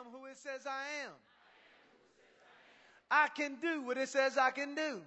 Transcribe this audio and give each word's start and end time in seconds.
am 0.00 0.06
who 0.12 0.26
it 0.26 0.38
says 0.38 0.66
I 0.66 1.04
am. 1.04 1.12
I 3.10 3.28
can 3.36 3.56
do 3.60 3.82
what 3.82 3.98
it 3.98 4.08
says 4.08 4.38
I 4.38 4.50
can 4.50 4.74
do. 4.74 5.00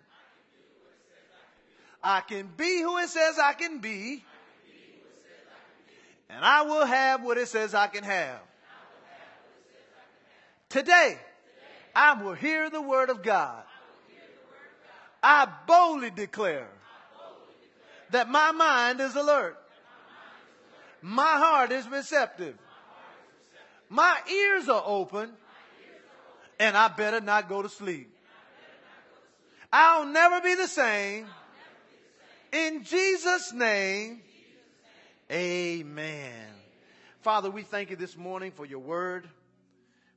I 2.03 2.21
can 2.21 2.49
be 2.57 2.81
who 2.81 2.97
it 2.97 3.09
says 3.09 3.39
I 3.39 3.53
can 3.53 3.79
be. 3.79 4.23
And 6.29 6.43
I 6.43 6.63
will 6.63 6.85
have 6.85 7.23
what 7.23 7.37
it 7.37 7.47
says 7.47 7.73
I 7.73 7.87
can 7.87 8.03
have. 8.03 8.39
Today, 10.69 11.17
I 11.95 12.21
will 12.21 12.33
hear 12.33 12.69
the 12.69 12.81
word 12.81 13.09
of 13.09 13.23
God. 13.23 13.63
I 15.21 15.47
boldly 15.67 16.09
declare 16.09 16.67
that 18.11 18.29
my 18.29 18.51
mind 18.51 18.99
is 18.99 19.15
alert. 19.15 19.57
My 21.01 21.37
heart 21.37 21.71
is 21.71 21.87
receptive. 21.87 22.57
My 23.93 24.17
ears 24.27 24.69
are 24.69 24.81
open. 24.83 25.29
And 26.59 26.75
I 26.75 26.87
better 26.87 27.21
not 27.21 27.47
go 27.47 27.61
to 27.61 27.69
sleep. 27.69 28.09
I'll 29.71 30.07
never 30.07 30.41
be 30.41 30.55
the 30.55 30.67
same. 30.67 31.27
In 32.51 32.83
Jesus' 32.83 33.53
name, 33.53 34.21
amen. 35.31 36.47
Father, 37.21 37.51
we 37.51 37.61
thank 37.61 37.91
you 37.91 37.95
this 37.95 38.17
morning 38.17 38.51
for 38.51 38.65
your 38.65 38.79
word. 38.79 39.29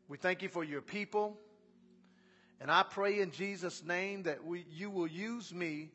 We 0.09 0.17
thank 0.17 0.41
you 0.41 0.49
for 0.49 0.65
your 0.65 0.81
people. 0.81 1.37
And 2.63 2.71
I 2.71 2.83
pray 2.83 3.21
in 3.21 3.31
Jesus' 3.31 3.85
name 3.85 4.23
that 4.23 4.43
we, 4.43 4.65
you 4.73 4.89
will 4.89 5.07
use 5.07 5.53
me 5.53 5.91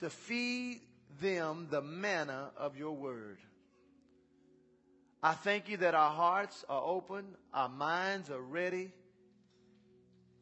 to 0.00 0.10
feed 0.10 0.80
them 1.20 1.68
the 1.70 1.82
manna 1.82 2.50
of 2.56 2.76
your 2.76 2.92
word. 2.92 3.38
I 5.22 5.32
thank 5.34 5.68
you 5.68 5.76
that 5.78 5.94
our 5.94 6.10
hearts 6.10 6.64
are 6.68 6.82
open, 6.82 7.24
our 7.52 7.68
minds 7.68 8.30
are 8.30 8.40
ready, 8.40 8.90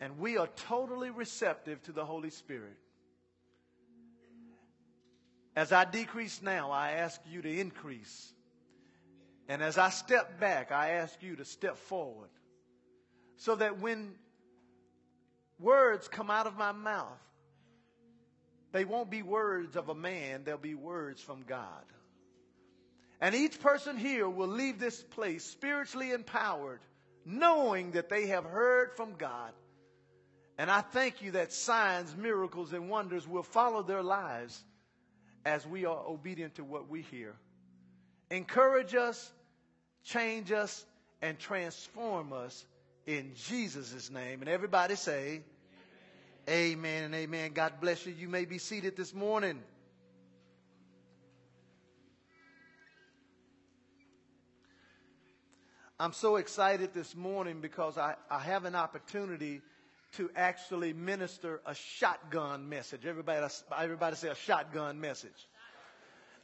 and 0.00 0.18
we 0.18 0.38
are 0.38 0.46
totally 0.68 1.10
receptive 1.10 1.82
to 1.84 1.92
the 1.92 2.04
Holy 2.04 2.30
Spirit. 2.30 2.76
As 5.56 5.72
I 5.72 5.84
decrease 5.84 6.40
now, 6.40 6.70
I 6.70 6.92
ask 6.92 7.20
you 7.28 7.42
to 7.42 7.60
increase. 7.60 8.32
And 9.48 9.60
as 9.60 9.76
I 9.78 9.90
step 9.90 10.38
back, 10.38 10.70
I 10.70 10.90
ask 10.90 11.20
you 11.20 11.34
to 11.36 11.44
step 11.44 11.76
forward. 11.76 12.28
So 13.38 13.56
that 13.56 13.80
when 13.80 14.12
words 15.58 16.06
come 16.06 16.30
out 16.30 16.46
of 16.46 16.56
my 16.56 16.70
mouth, 16.70 17.18
they 18.70 18.84
won't 18.84 19.10
be 19.10 19.22
words 19.22 19.74
of 19.74 19.88
a 19.88 19.94
man, 19.94 20.44
they'll 20.44 20.58
be 20.58 20.76
words 20.76 21.20
from 21.20 21.42
God. 21.42 21.84
And 23.20 23.34
each 23.34 23.60
person 23.60 23.96
here 23.96 24.28
will 24.28 24.48
leave 24.48 24.78
this 24.78 25.02
place 25.02 25.44
spiritually 25.44 26.12
empowered, 26.12 26.80
knowing 27.24 27.92
that 27.92 28.08
they 28.08 28.28
have 28.28 28.44
heard 28.44 28.92
from 28.96 29.14
God. 29.14 29.52
And 30.56 30.70
I 30.70 30.80
thank 30.80 31.22
you 31.22 31.32
that 31.32 31.52
signs, 31.52 32.14
miracles, 32.16 32.72
and 32.72 32.88
wonders 32.88 33.26
will 33.26 33.42
follow 33.42 33.82
their 33.82 34.02
lives 34.02 34.62
as 35.44 35.66
we 35.66 35.84
are 35.84 36.04
obedient 36.06 36.56
to 36.56 36.64
what 36.64 36.88
we 36.88 37.02
hear. 37.02 37.34
Encourage 38.30 38.94
us, 38.94 39.32
change 40.04 40.52
us, 40.52 40.84
and 41.22 41.38
transform 41.38 42.32
us 42.32 42.64
in 43.06 43.32
Jesus' 43.34 44.10
name. 44.10 44.40
And 44.40 44.48
everybody 44.48 44.94
say, 44.94 45.42
Amen, 46.48 46.78
amen 46.78 47.04
and 47.04 47.14
amen. 47.14 47.52
God 47.52 47.74
bless 47.80 48.06
you. 48.06 48.14
You 48.18 48.28
may 48.28 48.44
be 48.44 48.58
seated 48.58 48.96
this 48.96 49.12
morning. 49.12 49.60
I'm 56.00 56.12
so 56.12 56.36
excited 56.36 56.94
this 56.94 57.16
morning 57.16 57.60
because 57.60 57.98
I, 57.98 58.14
I 58.30 58.38
have 58.38 58.64
an 58.64 58.76
opportunity 58.76 59.62
to 60.12 60.30
actually 60.36 60.92
minister 60.92 61.60
a 61.66 61.74
shotgun 61.74 62.68
message. 62.68 63.04
Everybody, 63.04 63.44
everybody 63.76 64.14
say 64.14 64.28
a 64.28 64.36
shotgun 64.36 65.00
message. 65.00 65.48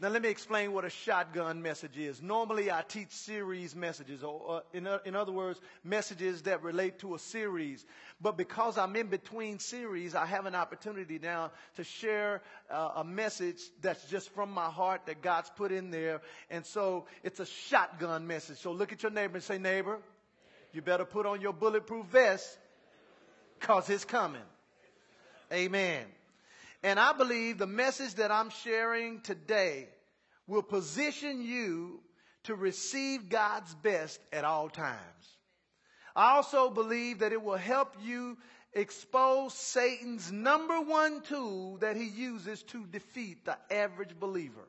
Now, 0.05 0.11
let 0.11 0.21
me 0.21 0.29
explain 0.29 0.75
what 0.75 0.85
a 0.85 0.91
shotgun 0.91 1.63
message 1.63 1.97
is. 1.97 2.21
Normally, 2.21 2.71
I 2.71 2.83
teach 2.87 3.09
series 3.09 3.75
messages, 3.75 4.23
or 4.23 4.57
uh, 4.57 4.61
in, 4.75 4.87
uh, 4.87 4.99
in 5.07 5.17
other 5.17 5.33
words, 5.33 5.59
messages 5.83 6.43
that 6.43 6.63
relate 6.63 6.99
to 6.99 7.15
a 7.15 7.19
series. 7.19 7.87
But 8.21 8.37
because 8.37 8.77
I'm 8.77 8.97
in 8.97 9.07
between 9.07 9.61
series, 9.61 10.15
I 10.15 10.27
have 10.27 10.45
an 10.45 10.55
opportunity 10.55 11.19
now 11.19 11.53
to 11.77 11.85
share 11.85 12.43
uh, 12.71 12.91
a 12.97 13.05
message 13.05 13.63
that's 13.81 14.05
just 14.11 14.29
from 14.35 14.51
my 14.51 14.69
heart 14.69 15.07
that 15.07 15.23
God's 15.23 15.51
put 15.57 15.73
in 15.73 15.91
there. 15.91 16.21
And 16.51 16.67
so 16.67 17.07
it's 17.23 17.41
a 17.41 17.47
shotgun 17.47 18.27
message. 18.27 18.59
So 18.59 18.73
look 18.73 18.93
at 18.93 19.03
your 19.03 19.11
neighbor 19.11 19.37
and 19.37 19.43
say, 19.43 19.57
Neighbor, 19.57 20.01
you 20.75 20.83
better 20.83 21.07
put 21.07 21.25
on 21.25 21.41
your 21.41 21.55
bulletproof 21.55 22.05
vest 22.09 22.59
because 23.59 23.89
it's 23.89 24.05
coming. 24.05 24.43
Amen. 25.51 26.05
And 26.85 27.01
I 27.01 27.15
believe 27.15 27.57
the 27.57 27.67
message 27.67 28.17
that 28.17 28.31
I'm 28.31 28.51
sharing 28.51 29.23
today 29.23 29.89
will 30.47 30.63
position 30.63 31.41
you 31.41 32.01
to 32.43 32.55
receive 32.55 33.31
God's 33.31 33.75
best 33.77 34.21
at 34.35 34.45
all 34.45 34.69
times. 34.69 34.99
I 36.15 36.33
also 36.37 36.69
believe 36.69 37.21
that 37.21 37.33
it 37.33 37.43
will 37.43 37.57
help 37.57 37.97
you 38.03 38.37
expose 38.75 39.55
Satan's 39.55 40.31
number 40.31 40.79
one 40.79 41.23
tool 41.23 41.79
that 41.79 41.97
he 41.97 42.05
uses 42.05 42.63
to 42.65 42.85
defeat 42.85 43.47
the 43.47 43.57
average 43.71 44.21
believer. 44.21 44.69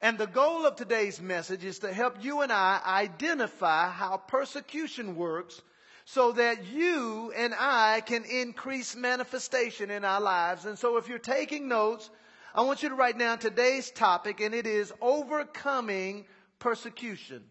And 0.00 0.16
the 0.16 0.28
goal 0.28 0.64
of 0.64 0.76
today's 0.76 1.20
message 1.20 1.64
is 1.64 1.80
to 1.80 1.92
help 1.92 2.22
you 2.22 2.42
and 2.42 2.52
I 2.52 2.80
identify 2.86 3.90
how 3.90 4.18
persecution 4.18 5.16
works 5.16 5.60
so 6.04 6.32
that 6.32 6.66
you 6.66 7.32
and 7.36 7.54
I 7.58 8.02
can 8.02 8.24
increase 8.24 8.94
manifestation 8.94 9.90
in 9.90 10.04
our 10.04 10.20
lives. 10.20 10.64
And 10.66 10.78
so 10.78 10.96
if 10.98 11.08
you're 11.08 11.18
taking 11.18 11.68
notes, 11.68 12.10
I 12.54 12.62
want 12.62 12.82
you 12.82 12.90
to 12.90 12.94
write 12.94 13.18
down 13.18 13.38
today's 13.38 13.90
topic, 13.90 14.40
and 14.40 14.54
it 14.54 14.66
is 14.66 14.92
overcoming 15.00 16.26
persecution. 16.58 17.42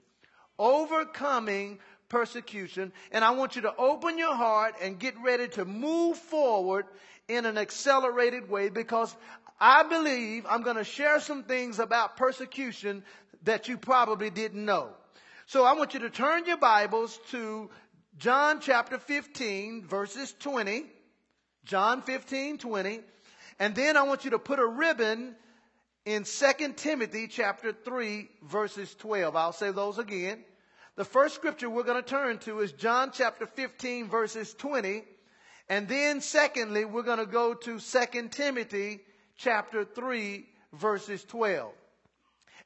Overcoming 0.57 1.79
persecution. 2.09 2.93
And 3.11 3.23
I 3.23 3.31
want 3.31 3.55
you 3.55 3.63
to 3.63 3.75
open 3.75 4.17
your 4.17 4.35
heart 4.35 4.75
and 4.81 4.99
get 4.99 5.15
ready 5.23 5.47
to 5.49 5.65
move 5.65 6.17
forward 6.17 6.85
in 7.27 7.45
an 7.45 7.57
accelerated 7.57 8.49
way 8.49 8.69
because 8.69 9.15
I 9.59 9.83
believe 9.83 10.45
I'm 10.47 10.61
going 10.61 10.77
to 10.77 10.83
share 10.83 11.19
some 11.19 11.43
things 11.43 11.79
about 11.79 12.17
persecution 12.17 13.03
that 13.43 13.67
you 13.67 13.77
probably 13.77 14.29
didn't 14.29 14.63
know. 14.63 14.89
So 15.47 15.65
I 15.65 15.73
want 15.73 15.93
you 15.93 16.01
to 16.01 16.09
turn 16.09 16.45
your 16.45 16.57
Bibles 16.57 17.19
to 17.31 17.69
John 18.17 18.59
chapter 18.59 18.99
15, 18.99 19.87
verses 19.87 20.33
20. 20.39 20.85
John 21.65 22.01
15, 22.01 22.57
20. 22.57 22.99
And 23.59 23.75
then 23.75 23.97
I 23.97 24.03
want 24.03 24.25
you 24.25 24.31
to 24.31 24.39
put 24.39 24.59
a 24.59 24.65
ribbon 24.65 25.35
in 26.05 26.23
2 26.23 26.73
Timothy 26.75 27.27
chapter 27.27 27.71
3, 27.71 28.29
verses 28.43 28.93
12. 28.95 29.35
I'll 29.35 29.53
say 29.53 29.71
those 29.71 29.97
again. 29.97 30.43
The 30.95 31.05
first 31.05 31.33
scripture 31.35 31.69
we're 31.69 31.83
going 31.83 32.01
to 32.01 32.07
turn 32.07 32.37
to 32.39 32.59
is 32.59 32.71
John 32.71 33.11
chapter 33.11 33.47
15, 33.47 34.09
verses 34.09 34.53
20. 34.53 35.03
And 35.69 35.87
then 35.87 36.21
secondly, 36.21 36.85
we're 36.85 37.03
going 37.03 37.19
to 37.19 37.25
go 37.25 37.53
to 37.53 37.79
2 37.79 38.27
Timothy 38.29 38.99
chapter 39.37 39.85
3, 39.85 40.45
verses 40.73 41.23
12. 41.23 41.71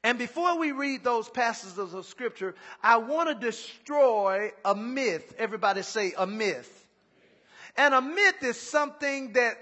And 0.04 0.18
before 0.18 0.58
we 0.58 0.72
read 0.72 1.02
those 1.02 1.28
passages 1.28 1.92
of 1.92 2.06
scripture, 2.06 2.54
I 2.82 2.98
want 2.98 3.28
to 3.28 3.34
destroy 3.34 4.52
a 4.64 4.74
myth. 4.74 5.34
Everybody 5.38 5.82
say 5.82 6.12
a 6.16 6.26
myth. 6.26 6.86
And 7.76 7.94
a 7.94 8.00
myth 8.00 8.42
is 8.42 8.60
something 8.60 9.32
that 9.32 9.56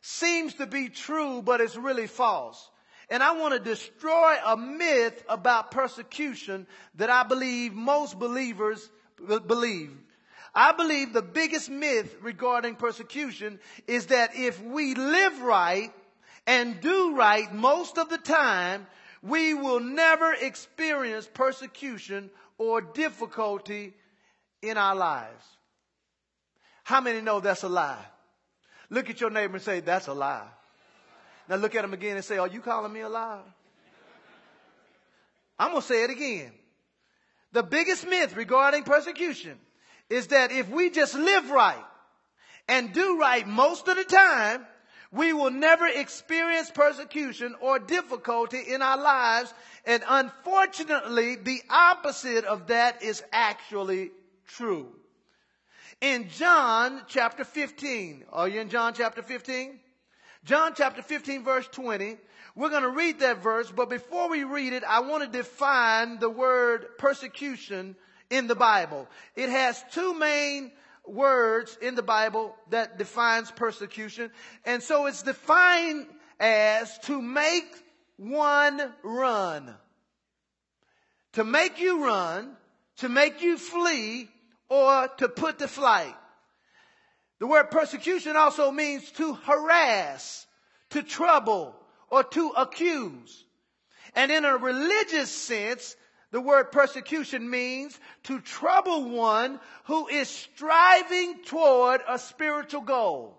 seems 0.00 0.54
to 0.54 0.66
be 0.66 0.88
true, 0.88 1.42
but 1.42 1.60
it's 1.60 1.76
really 1.76 2.06
false. 2.06 2.70
And 3.10 3.22
I 3.22 3.32
want 3.32 3.54
to 3.54 3.60
destroy 3.60 4.36
a 4.46 4.56
myth 4.56 5.24
about 5.28 5.72
persecution 5.72 6.66
that 6.94 7.10
I 7.10 7.24
believe 7.24 7.74
most 7.74 8.18
believers 8.18 8.88
believe. 9.46 9.92
I 10.54 10.72
believe 10.72 11.12
the 11.12 11.22
biggest 11.22 11.68
myth 11.68 12.16
regarding 12.22 12.76
persecution 12.76 13.58
is 13.86 14.06
that 14.06 14.36
if 14.36 14.62
we 14.62 14.94
live 14.94 15.40
right 15.40 15.92
and 16.46 16.80
do 16.80 17.16
right 17.16 17.52
most 17.52 17.98
of 17.98 18.08
the 18.08 18.18
time, 18.18 18.86
we 19.22 19.54
will 19.54 19.80
never 19.80 20.32
experience 20.32 21.28
persecution 21.32 22.30
or 22.58 22.80
difficulty 22.80 23.94
in 24.62 24.76
our 24.76 24.94
lives. 24.94 25.44
How 26.84 27.00
many 27.00 27.20
know 27.20 27.40
that's 27.40 27.62
a 27.62 27.68
lie? 27.68 28.04
Look 28.88 29.10
at 29.10 29.20
your 29.20 29.30
neighbor 29.30 29.54
and 29.54 29.62
say, 29.62 29.80
That's 29.80 30.08
a 30.08 30.14
lie. 30.14 30.48
Now 31.48 31.56
look 31.56 31.74
at 31.74 31.84
him 31.84 31.92
again 31.92 32.16
and 32.16 32.24
say, 32.24 32.38
Are 32.38 32.48
you 32.48 32.60
calling 32.60 32.92
me 32.92 33.00
a 33.00 33.08
liar? 33.08 33.42
I'm 35.58 35.70
going 35.72 35.82
to 35.82 35.86
say 35.86 36.04
it 36.04 36.10
again. 36.10 36.52
The 37.52 37.62
biggest 37.62 38.06
myth 38.06 38.34
regarding 38.34 38.84
persecution 38.84 39.58
is 40.08 40.28
that 40.28 40.52
if 40.52 40.68
we 40.68 40.90
just 40.90 41.14
live 41.14 41.50
right 41.50 41.84
and 42.68 42.92
do 42.92 43.18
right 43.18 43.46
most 43.46 43.86
of 43.88 43.96
the 43.96 44.04
time, 44.04 44.66
we 45.12 45.32
will 45.32 45.50
never 45.50 45.86
experience 45.86 46.70
persecution 46.70 47.56
or 47.60 47.78
difficulty 47.78 48.60
in 48.68 48.80
our 48.80 48.98
lives. 48.98 49.52
And 49.84 50.02
unfortunately, 50.08 51.36
the 51.36 51.60
opposite 51.68 52.44
of 52.44 52.68
that 52.68 53.02
is 53.02 53.22
actually 53.32 54.10
true. 54.46 54.88
In 56.00 56.28
John 56.30 57.02
chapter 57.08 57.44
15, 57.44 58.24
are 58.32 58.48
you 58.48 58.60
in 58.60 58.68
John 58.68 58.94
chapter 58.94 59.22
15? 59.22 59.80
John 60.44 60.72
chapter 60.74 61.02
15 61.02 61.44
verse 61.44 61.68
20. 61.68 62.16
We're 62.56 62.70
going 62.70 62.82
to 62.82 62.90
read 62.90 63.20
that 63.20 63.42
verse, 63.42 63.70
but 63.70 63.90
before 63.90 64.28
we 64.28 64.44
read 64.44 64.72
it, 64.72 64.82
I 64.84 65.00
want 65.00 65.22
to 65.24 65.38
define 65.38 66.18
the 66.18 66.30
word 66.30 66.98
persecution 66.98 67.96
in 68.28 68.46
the 68.46 68.54
Bible. 68.54 69.08
It 69.36 69.50
has 69.50 69.82
two 69.92 70.14
main 70.14 70.72
words 71.12 71.76
in 71.80 71.94
the 71.94 72.02
Bible 72.02 72.54
that 72.70 72.98
defines 72.98 73.50
persecution. 73.50 74.30
And 74.64 74.82
so 74.82 75.06
it's 75.06 75.22
defined 75.22 76.06
as 76.38 76.98
to 77.00 77.20
make 77.20 77.64
one 78.16 78.80
run. 79.02 79.74
To 81.34 81.44
make 81.44 81.80
you 81.80 82.04
run, 82.04 82.56
to 82.98 83.08
make 83.08 83.42
you 83.42 83.56
flee, 83.56 84.28
or 84.68 85.08
to 85.18 85.28
put 85.28 85.58
to 85.58 85.68
flight. 85.68 86.14
The 87.38 87.46
word 87.46 87.70
persecution 87.70 88.36
also 88.36 88.70
means 88.70 89.10
to 89.12 89.34
harass, 89.34 90.46
to 90.90 91.02
trouble, 91.02 91.74
or 92.10 92.22
to 92.24 92.50
accuse. 92.50 93.44
And 94.14 94.30
in 94.30 94.44
a 94.44 94.56
religious 94.56 95.30
sense, 95.30 95.96
the 96.32 96.40
word 96.40 96.70
persecution 96.70 97.50
means 97.50 97.98
to 98.24 98.40
trouble 98.40 99.10
one 99.10 99.58
who 99.84 100.06
is 100.08 100.28
striving 100.28 101.42
toward 101.44 102.00
a 102.08 102.18
spiritual 102.18 102.82
goal. 102.82 103.36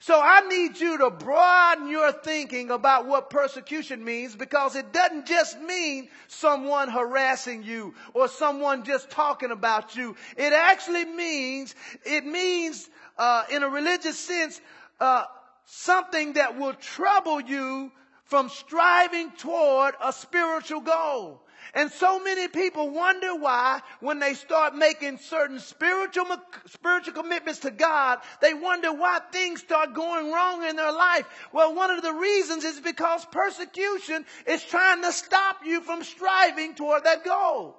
So 0.00 0.20
I 0.20 0.46
need 0.48 0.78
you 0.78 0.98
to 0.98 1.10
broaden 1.10 1.88
your 1.88 2.12
thinking 2.12 2.70
about 2.70 3.06
what 3.06 3.30
persecution 3.30 4.04
means 4.04 4.36
because 4.36 4.76
it 4.76 4.92
doesn't 4.92 5.24
just 5.26 5.58
mean 5.60 6.10
someone 6.28 6.90
harassing 6.90 7.62
you 7.62 7.94
or 8.12 8.28
someone 8.28 8.84
just 8.84 9.08
talking 9.08 9.50
about 9.50 9.96
you. 9.96 10.14
It 10.36 10.52
actually 10.52 11.06
means, 11.06 11.74
it 12.04 12.26
means, 12.26 12.88
uh, 13.16 13.44
in 13.50 13.62
a 13.62 13.68
religious 13.68 14.18
sense, 14.18 14.60
uh, 15.00 15.24
something 15.64 16.34
that 16.34 16.58
will 16.58 16.74
trouble 16.74 17.40
you 17.40 17.90
from 18.24 18.50
striving 18.50 19.30
toward 19.32 19.94
a 20.02 20.12
spiritual 20.12 20.80
goal. 20.80 21.43
And 21.72 21.90
so 21.90 22.22
many 22.22 22.48
people 22.48 22.90
wonder 22.90 23.34
why 23.34 23.80
when 24.00 24.18
they 24.18 24.34
start 24.34 24.74
making 24.74 25.18
certain 25.18 25.58
spiritual, 25.58 26.26
spiritual 26.66 27.14
commitments 27.14 27.60
to 27.60 27.70
God, 27.70 28.18
they 28.42 28.52
wonder 28.52 28.92
why 28.92 29.20
things 29.32 29.60
start 29.60 29.94
going 29.94 30.30
wrong 30.30 30.64
in 30.64 30.76
their 30.76 30.92
life. 30.92 31.26
Well, 31.52 31.74
one 31.74 31.90
of 31.90 32.02
the 32.02 32.12
reasons 32.12 32.64
is 32.64 32.80
because 32.80 33.24
persecution 33.26 34.26
is 34.46 34.62
trying 34.62 35.02
to 35.02 35.12
stop 35.12 35.64
you 35.64 35.80
from 35.80 36.04
striving 36.04 36.74
toward 36.74 37.04
that 37.04 37.24
goal. 37.24 37.76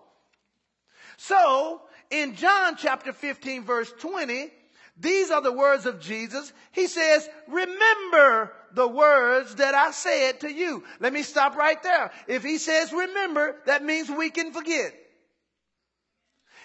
So, 1.17 1.81
in 2.09 2.35
John 2.35 2.75
chapter 2.77 3.13
15 3.13 3.63
verse 3.63 3.91
20, 3.99 4.51
these 4.97 5.29
are 5.29 5.41
the 5.41 5.51
words 5.51 5.85
of 5.85 5.99
Jesus. 5.99 6.51
He 6.71 6.87
says, 6.87 7.27
remember 7.47 8.53
the 8.73 8.87
words 8.87 9.55
that 9.55 9.75
I 9.75 9.91
said 9.91 10.41
to 10.41 10.51
you. 10.51 10.83
Let 10.99 11.11
me 11.11 11.23
stop 11.23 11.55
right 11.55 11.81
there. 11.83 12.11
If 12.27 12.43
he 12.43 12.57
says 12.57 12.93
remember, 12.93 13.57
that 13.65 13.83
means 13.83 14.09
we 14.09 14.29
can 14.29 14.53
forget. 14.53 14.93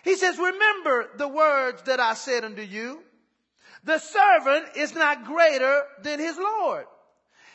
He 0.04 0.16
says, 0.16 0.38
remember 0.38 1.10
the 1.16 1.28
words 1.28 1.82
that 1.82 2.00
I 2.00 2.14
said 2.14 2.44
unto 2.44 2.62
you. 2.62 3.02
The 3.84 3.98
servant 3.98 4.76
is 4.76 4.94
not 4.94 5.24
greater 5.24 5.82
than 6.02 6.20
his 6.20 6.36
Lord. 6.36 6.86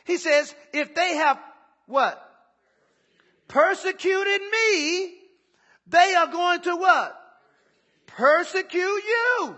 He 0.05 0.17
says, 0.17 0.53
if 0.73 0.93
they 0.93 1.15
have 1.15 1.39
what? 1.87 2.21
Persecuted 3.47 4.41
me, 4.41 5.13
they 5.87 6.15
are 6.15 6.27
going 6.27 6.61
to 6.61 6.75
what? 6.75 7.21
Persecute 8.07 8.81
you. 8.81 9.55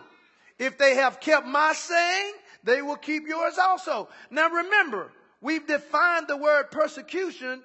If 0.60 0.78
they 0.78 0.96
have 0.96 1.20
kept 1.20 1.46
my 1.46 1.74
saying, 1.74 2.34
they 2.64 2.82
will 2.82 2.96
keep 2.96 3.28
yours 3.28 3.58
also. 3.58 4.10
Now 4.30 4.50
remember, 4.50 5.12
we've 5.42 5.66
defined 5.66 6.28
the 6.28 6.38
word 6.38 6.72
persecution, 6.72 7.64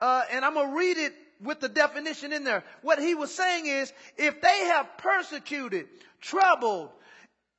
uh, 0.00 0.22
and 0.30 0.44
I'm 0.44 0.54
gonna 0.54 0.76
read 0.76 0.98
it 0.98 1.14
with 1.40 1.60
the 1.60 1.68
definition 1.68 2.32
in 2.32 2.44
there. 2.44 2.64
What 2.82 2.98
he 2.98 3.14
was 3.14 3.34
saying 3.34 3.66
is, 3.66 3.92
if 4.16 4.40
they 4.40 4.64
have 4.66 4.96
persecuted, 4.98 5.86
troubled, 6.20 6.90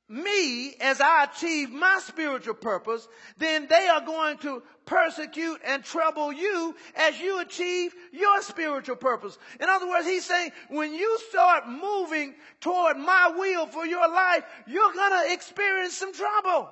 me 0.08 0.74
as 0.80 1.00
I 1.00 1.24
achieve 1.24 1.70
my 1.70 1.98
spiritual 2.06 2.54
purpose, 2.54 3.08
then 3.38 3.66
they 3.68 3.88
are 3.88 4.02
going 4.02 4.36
to 4.38 4.62
persecute 4.86 5.60
and 5.64 5.82
trouble 5.84 6.32
you 6.32 6.74
as 6.96 7.20
you 7.20 7.40
achieve 7.40 7.94
your 8.12 8.42
spiritual 8.42 8.96
purpose. 8.96 9.38
In 9.60 9.68
other 9.68 9.88
words, 9.88 10.06
he's 10.06 10.24
saying 10.24 10.50
when 10.68 10.92
you 10.92 11.18
start 11.30 11.68
moving 11.68 12.34
toward 12.60 12.96
my 12.96 13.32
will 13.36 13.66
for 13.66 13.86
your 13.86 14.08
life, 14.08 14.44
you're 14.66 14.92
going 14.92 15.26
to 15.26 15.32
experience 15.32 15.96
some 15.96 16.12
trouble. 16.12 16.68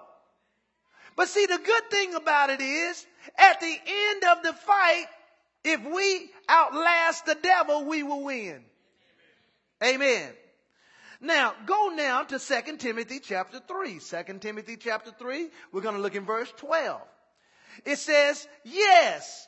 But 1.17 1.29
see, 1.29 1.47
the 1.47 1.59
good 1.59 1.91
thing 1.91 2.15
about 2.15 2.51
it 2.51 2.61
is 2.61 3.07
at 3.37 3.61
the 3.61 3.77
end 3.87 4.25
of 4.25 4.43
the 4.43 4.53
fight, 4.53 5.07
if 5.65 5.85
we 5.85 6.31
outlast 6.49 7.27
the 7.27 7.37
devil, 7.37 7.85
we 7.85 8.03
will 8.03 8.25
win. 8.25 8.65
Amen. 9.83 10.31
Now, 11.21 11.55
go 11.67 11.93
now 11.95 12.25
to 12.25 12.39
2 12.39 12.77
Timothy 12.79 13.21
chapter 13.21 13.61
3. 13.61 14.01
2 14.01 14.39
Timothy 14.41 14.77
chapter 14.77 15.13
3, 15.17 15.49
we're 15.71 15.81
going 15.81 15.95
to 15.95 16.01
look 16.01 16.17
in 16.17 16.25
verse 16.25 16.53
12. 16.57 17.01
It 17.85 17.99
says, 17.99 18.47
Yes, 18.65 19.47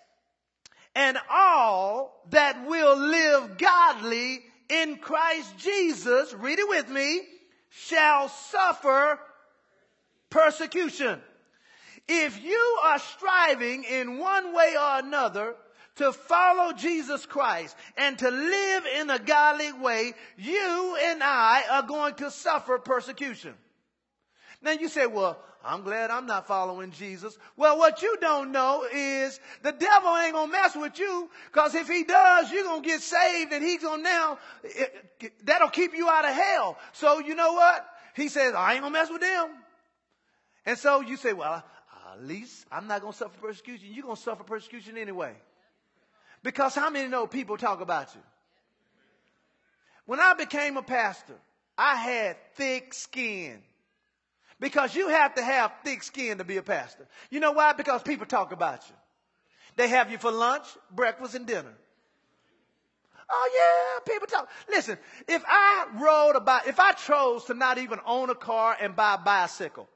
and 0.95 1.19
all 1.31 2.23
that 2.31 2.67
will 2.67 2.97
live 2.97 3.59
godly 3.59 4.41
in 4.69 4.97
Christ 4.97 5.59
Jesus, 5.59 6.33
read 6.35 6.59
it 6.59 6.69
with 6.69 6.89
me, 6.89 7.23
shall 7.71 8.29
suffer 8.29 9.19
persecution. 10.31 11.21
If 12.07 12.43
you 12.43 12.79
are 12.85 12.99
striving 12.99 13.85
in 13.85 14.19
one 14.19 14.55
way 14.55 14.75
or 14.79 14.99
another 14.99 15.55
to 15.97 16.13
follow 16.13 16.73
Jesus 16.73 17.25
Christ 17.25 17.77
and 17.97 18.19
to 18.19 18.31
live 18.31 18.85
in 19.01 19.11
a 19.11 19.19
godly 19.19 19.73
way, 19.73 20.13
you 20.37 20.99
and 21.03 21.23
I 21.23 21.63
are 21.71 21.83
going 21.83 22.15
to 22.15 22.31
suffer 22.31 22.79
persecution. 22.79 23.55
Now 24.61 24.73
you 24.73 24.89
say, 24.89 25.07
well, 25.07 25.39
I'm 25.65 25.83
glad 25.83 26.11
I'm 26.11 26.27
not 26.27 26.47
following 26.47 26.91
Jesus. 26.91 27.37
Well, 27.57 27.79
what 27.79 28.03
you 28.03 28.17
don't 28.21 28.53
know 28.53 28.87
is 28.93 29.41
the 29.63 29.73
devil 29.73 30.17
ain't 30.17 30.35
gonna 30.35 30.53
mess 30.53 30.77
with 30.77 30.99
you 30.99 31.31
because 31.51 31.75
if 31.75 31.89
he 31.89 32.05
does, 32.05 32.53
you're 32.53 32.65
gonna 32.65 32.83
get 32.83 33.01
saved 33.01 33.53
and 33.53 33.65
he's 33.65 33.83
gonna 33.83 34.03
now, 34.03 34.39
it, 34.63 35.33
that'll 35.45 35.71
keep 35.71 35.95
you 35.95 36.09
out 36.09 36.27
of 36.27 36.35
hell. 36.35 36.77
So 36.93 37.21
you 37.21 37.35
know 37.35 37.55
what? 37.55 37.87
He 38.15 38.29
says, 38.29 38.55
I 38.55 38.75
ain't 38.75 38.83
gonna 38.83 38.93
mess 38.93 39.11
with 39.11 39.23
them. 39.23 39.49
And 40.67 40.79
so 40.79 41.01
you 41.01 41.17
say, 41.17 41.33
well, 41.33 41.65
at 42.13 42.23
least 42.23 42.67
I'm 42.71 42.87
not 42.87 43.01
gonna 43.01 43.15
suffer 43.15 43.39
persecution. 43.41 43.89
You're 43.91 44.05
gonna 44.05 44.17
suffer 44.17 44.45
persecution 44.45 44.99
anyway. 44.99 45.33
Because 46.43 46.75
how 46.75 46.91
many 46.91 47.09
know 47.09 47.27
people 47.27 47.57
talk 47.57 47.81
about 47.81 48.15
you? 48.15 48.21
When 50.05 50.21
I 50.21 50.35
became 50.35 50.77
a 50.77 50.83
pastor, 50.83 51.37
I 51.79 51.97
had 51.97 52.37
thick 52.55 52.93
skin. 52.93 53.63
Because 54.61 54.95
you 54.95 55.09
have 55.09 55.35
to 55.35 55.43
have 55.43 55.73
thick 55.85 56.03
skin 56.03 56.39
to 56.39 56.45
be 56.45 56.57
a 56.57 56.63
pastor. 56.63 57.07
You 57.31 57.41
know 57.41 57.53
why? 57.53 57.73
Because 57.73 58.03
people 58.03 58.27
talk 58.27 58.53
about 58.53 58.89
you. 58.89 58.95
They 59.77 59.89
have 59.89 60.11
you 60.11 60.19
for 60.19 60.31
lunch, 60.31 60.65
breakfast, 60.91 61.35
and 61.35 61.47
dinner. 61.47 61.75
Oh 63.31 63.51
yeah, 63.55 64.13
people 64.13 64.29
talk. 64.29 64.49
Listen, 64.69 64.99
if 65.27 65.43
I 65.47 65.87
rode 65.95 66.37
about, 66.37 66.67
if 66.67 66.79
I 66.79 66.93
chose 66.93 67.45
to 67.45 67.55
not 67.55 67.79
even 67.79 67.99
own 68.07 68.31
a 68.31 68.35
car 68.35 68.77
and 68.81 68.95
buy 68.95 69.15
a 69.15 69.19
bicycle, 69.19 69.89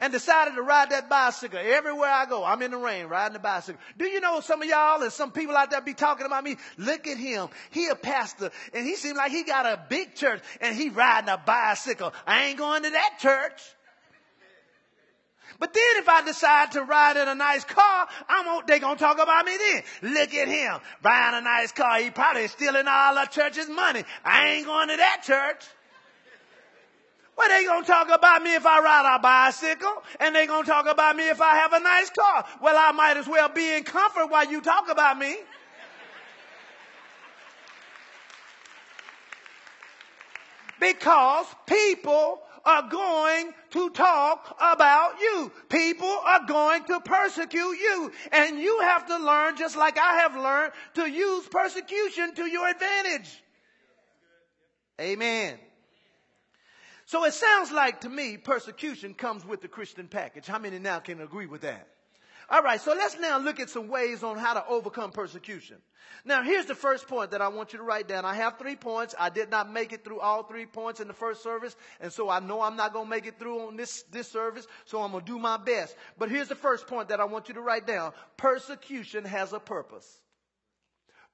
and 0.00 0.12
decided 0.12 0.54
to 0.54 0.62
ride 0.62 0.90
that 0.90 1.08
bicycle 1.08 1.58
everywhere 1.58 2.10
I 2.10 2.26
go. 2.26 2.44
I'm 2.44 2.62
in 2.62 2.70
the 2.70 2.76
rain 2.76 3.06
riding 3.06 3.34
the 3.34 3.38
bicycle. 3.38 3.80
Do 3.98 4.06
you 4.06 4.20
know 4.20 4.40
some 4.40 4.62
of 4.62 4.68
y'all 4.68 5.02
and 5.02 5.12
some 5.12 5.32
people 5.32 5.56
out 5.56 5.70
there 5.70 5.80
be 5.80 5.94
talking 5.94 6.26
about 6.26 6.44
me? 6.44 6.56
Look 6.78 7.06
at 7.06 7.16
him. 7.16 7.48
He 7.70 7.88
a 7.88 7.94
pastor 7.94 8.50
and 8.72 8.86
he 8.86 8.96
seems 8.96 9.16
like 9.16 9.32
he 9.32 9.44
got 9.44 9.66
a 9.66 9.84
big 9.88 10.14
church 10.14 10.42
and 10.60 10.76
he 10.76 10.88
riding 10.90 11.30
a 11.30 11.38
bicycle. 11.38 12.12
I 12.26 12.46
ain't 12.46 12.58
going 12.58 12.82
to 12.82 12.90
that 12.90 13.18
church. 13.20 13.62
But 15.58 15.72
then 15.72 15.96
if 15.96 16.08
I 16.08 16.22
decide 16.22 16.72
to 16.72 16.82
ride 16.82 17.16
in 17.16 17.28
a 17.28 17.34
nice 17.34 17.64
car, 17.64 18.08
I'm 18.28 18.62
they 18.66 18.78
gonna 18.78 18.98
talk 18.98 19.18
about 19.18 19.46
me 19.46 19.56
then. 19.56 20.12
Look 20.12 20.34
at 20.34 20.48
him, 20.48 20.80
riding 21.02 21.38
a 21.38 21.42
nice 21.42 21.72
car. 21.72 21.98
He 22.00 22.10
probably 22.10 22.48
stealing 22.48 22.86
all 22.86 23.14
the 23.14 23.24
church's 23.26 23.68
money. 23.68 24.04
I 24.24 24.48
ain't 24.48 24.66
going 24.66 24.88
to 24.88 24.96
that 24.96 25.22
church. 25.24 25.64
Well, 27.36 27.48
they 27.48 27.66
gonna 27.66 27.86
talk 27.86 28.08
about 28.10 28.42
me 28.42 28.54
if 28.54 28.64
I 28.64 28.80
ride 28.80 29.16
a 29.16 29.18
bicycle, 29.18 30.02
and 30.20 30.34
they 30.34 30.46
gonna 30.46 30.66
talk 30.66 30.86
about 30.86 31.16
me 31.16 31.28
if 31.28 31.40
I 31.40 31.56
have 31.56 31.72
a 31.72 31.80
nice 31.80 32.10
car. 32.10 32.46
Well, 32.62 32.76
I 32.78 32.92
might 32.92 33.18
as 33.18 33.28
well 33.28 33.48
be 33.48 33.74
in 33.74 33.84
comfort 33.84 34.30
while 34.30 34.50
you 34.50 34.60
talk 34.62 34.90
about 34.90 35.18
me. 35.18 35.36
Because 40.80 41.46
people 41.66 42.40
are 42.64 42.88
going 42.88 43.52
to 43.70 43.90
talk 43.90 44.56
about 44.60 45.20
you. 45.20 45.52
People 45.68 46.20
are 46.24 46.44
going 46.46 46.84
to 46.84 47.00
persecute 47.00 47.78
you. 47.78 48.12
And 48.32 48.58
you 48.58 48.80
have 48.80 49.06
to 49.06 49.16
learn, 49.18 49.56
just 49.56 49.76
like 49.76 49.98
I 49.98 50.20
have 50.20 50.36
learned, 50.36 50.72
to 50.94 51.08
use 51.08 51.46
persecution 51.48 52.34
to 52.34 52.46
your 52.46 52.68
advantage. 52.68 53.42
Amen. 55.00 55.58
So 57.06 57.24
it 57.24 57.34
sounds 57.34 57.70
like 57.70 58.00
to 58.00 58.08
me 58.08 58.36
persecution 58.36 59.14
comes 59.14 59.46
with 59.46 59.62
the 59.62 59.68
Christian 59.68 60.08
package. 60.08 60.46
How 60.46 60.58
many 60.58 60.78
now 60.78 60.98
can 60.98 61.20
agree 61.20 61.46
with 61.46 61.62
that? 61.62 61.86
All 62.48 62.62
right, 62.62 62.80
so 62.80 62.92
let's 62.92 63.18
now 63.18 63.38
look 63.38 63.58
at 63.58 63.70
some 63.70 63.88
ways 63.88 64.22
on 64.22 64.38
how 64.38 64.54
to 64.54 64.64
overcome 64.68 65.10
persecution. 65.10 65.78
Now, 66.24 66.42
here's 66.44 66.66
the 66.66 66.76
first 66.76 67.08
point 67.08 67.32
that 67.32 67.42
I 67.42 67.48
want 67.48 67.72
you 67.72 67.78
to 67.78 67.84
write 67.84 68.06
down. 68.06 68.24
I 68.24 68.34
have 68.34 68.56
three 68.56 68.76
points. 68.76 69.16
I 69.18 69.30
did 69.30 69.50
not 69.50 69.72
make 69.72 69.92
it 69.92 70.04
through 70.04 70.20
all 70.20 70.44
three 70.44 70.66
points 70.66 71.00
in 71.00 71.08
the 71.08 71.14
first 71.14 71.42
service, 71.42 71.74
and 72.00 72.12
so 72.12 72.30
I 72.30 72.38
know 72.38 72.60
I'm 72.60 72.76
not 72.76 72.92
going 72.92 73.06
to 73.06 73.10
make 73.10 73.26
it 73.26 73.38
through 73.38 73.66
on 73.66 73.76
this, 73.76 74.02
this 74.12 74.28
service, 74.30 74.66
so 74.84 75.02
I'm 75.02 75.10
going 75.10 75.24
to 75.24 75.32
do 75.32 75.40
my 75.40 75.56
best. 75.56 75.96
But 76.18 76.30
here's 76.30 76.46
the 76.46 76.54
first 76.54 76.86
point 76.86 77.08
that 77.08 77.20
I 77.20 77.24
want 77.24 77.48
you 77.48 77.54
to 77.54 77.60
write 77.60 77.86
down. 77.86 78.12
Persecution 78.36 79.24
has 79.24 79.52
a 79.52 79.58
purpose. 79.58 80.20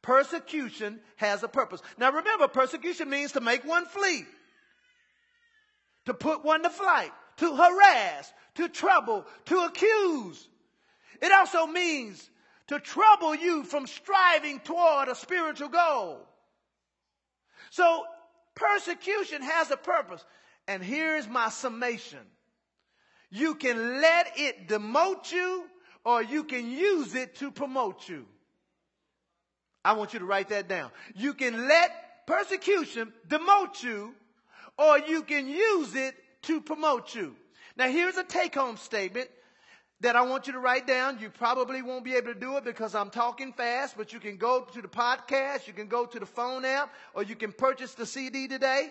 Persecution 0.01 0.99
has 1.17 1.43
a 1.43 1.49
purpose. 1.49 1.83
Now 1.99 2.11
remember, 2.11 2.49
persecution 2.49 3.11
means 3.11 3.33
to 3.33 3.43
make 3.43 3.67
one 3.67 3.85
flee, 3.85 4.25
to 6.07 6.15
put 6.15 6.45
one 6.45 6.63
to 6.63 6.71
flight, 6.71 7.13
to 7.39 7.55
harass, 7.55 8.33
to 8.57 8.69
trouble, 8.69 9.27
to 9.47 9.59
accuse, 9.65 10.49
it 11.21 11.33
also 11.33 11.67
means 11.67 12.31
to 12.67 12.81
trouble 12.81 13.35
you 13.35 13.63
from 13.63 13.87
striving 13.87 14.59
toward 14.61 15.09
a 15.09 15.15
spiritual 15.15 15.69
goal. 15.69 16.27
So 17.71 18.05
persecution 18.55 19.43
has 19.43 19.71
a 19.71 19.77
purpose. 19.77 20.25
And 20.69 20.83
here's 20.83 21.29
my 21.29 21.49
summation. 21.49 22.21
You 23.31 23.55
can 23.55 24.01
let 24.01 24.33
it 24.37 24.69
demote 24.69 25.33
you 25.33 25.65
or 26.05 26.23
you 26.23 26.45
can 26.45 26.71
use 26.71 27.15
it 27.15 27.37
to 27.37 27.51
promote 27.51 28.09
you. 28.09 28.27
I 29.85 29.95
want 29.95 30.13
you 30.13 30.19
to 30.19 30.25
write 30.25 30.51
that 30.51 30.69
down. 30.69 30.91
You 31.15 31.35
can 31.35 31.67
let 31.67 32.27
persecution 32.27 33.13
demote 33.29 33.83
you 33.83 34.15
or 34.79 34.99
you 34.99 35.23
can 35.23 35.49
use 35.49 35.95
it 35.95 36.15
to 36.43 36.61
promote 36.61 37.15
you. 37.15 37.37
Now 37.77 37.89
here's 37.89 38.17
a 38.17 38.25
take 38.25 38.55
home 38.55 38.77
statement 38.77 39.29
that 40.01 40.17
I 40.17 40.23
want 40.23 40.47
you 40.47 40.53
to 40.55 40.59
write 40.59 40.87
down. 40.87 41.19
You 41.21 41.31
probably 41.31 41.81
won't 41.81 42.05
be 42.05 42.15
able 42.15 42.35
to 42.35 42.39
do 42.39 42.57
it 42.57 42.65
because 42.65 42.95
I'm 42.95 43.11
talking 43.11 43.53
fast, 43.53 43.97
but 43.97 44.13
you 44.13 44.21
can 44.21 44.37
go 44.37 44.67
to 44.73 44.83
the 44.83 44.89
podcast, 44.89 45.67
you 45.67 45.73
can 45.73 45.87
go 45.87 46.05
to 46.07 46.19
the 46.19 46.27
phone 46.27 46.65
app, 46.65 46.93
or 47.15 47.23
you 47.23 47.37
can 47.37 47.53
purchase 47.53 47.95
the 47.95 48.07
CD 48.07 48.49
today 48.49 48.91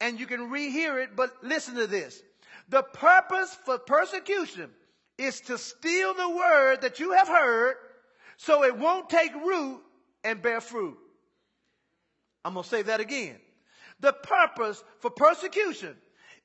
and 0.00 0.18
you 0.18 0.26
can 0.26 0.50
rehear 0.50 1.02
it. 1.02 1.16
But 1.16 1.32
listen 1.42 1.74
to 1.76 1.86
this. 1.86 2.22
The 2.68 2.82
purpose 2.82 3.56
for 3.64 3.78
persecution 3.78 4.70
is 5.16 5.40
to 5.42 5.58
steal 5.58 6.14
the 6.14 6.28
word 6.28 6.82
that 6.82 7.00
you 7.00 7.12
have 7.12 7.28
heard 7.28 7.76
so 8.36 8.64
it 8.64 8.76
won't 8.76 9.08
take 9.08 9.34
root 9.34 9.80
and 10.24 10.42
bear 10.42 10.60
fruit. 10.60 10.96
I'm 12.44 12.54
going 12.54 12.64
to 12.64 12.68
say 12.68 12.82
that 12.82 13.00
again. 13.00 13.38
The 14.00 14.12
purpose 14.12 14.82
for 15.00 15.10
persecution 15.10 15.96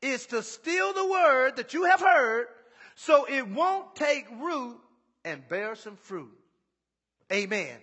is 0.02 0.26
to 0.28 0.44
steal 0.44 0.94
the 0.94 1.08
word 1.08 1.58
that 1.58 1.74
you 1.74 1.86
have 1.86 2.02
heard 2.02 2.48
so 2.96 3.26
it 3.26 3.48
won't 3.48 3.96
take 3.96 4.26
root 4.40 4.78
and 5.24 5.48
bear 5.48 5.76
some 5.76 5.96
fruit. 5.96 6.32
Amen. 7.32 7.78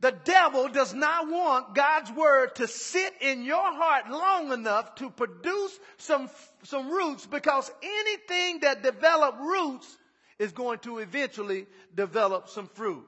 The 0.00 0.12
devil 0.12 0.68
does 0.68 0.92
not 0.92 1.30
want 1.30 1.74
God's 1.74 2.12
word 2.12 2.54
to 2.56 2.68
sit 2.68 3.14
in 3.22 3.44
your 3.44 3.72
heart 3.72 4.10
long 4.10 4.52
enough 4.52 4.94
to 4.96 5.08
produce 5.08 5.78
some, 5.96 6.28
some 6.64 6.90
roots 6.90 7.24
because 7.24 7.70
anything 7.82 8.60
that 8.60 8.82
develops 8.82 9.38
roots 9.40 9.96
is 10.38 10.52
going 10.52 10.80
to 10.80 10.98
eventually 10.98 11.66
develop 11.94 12.50
some 12.50 12.68
fruit. 12.68 13.06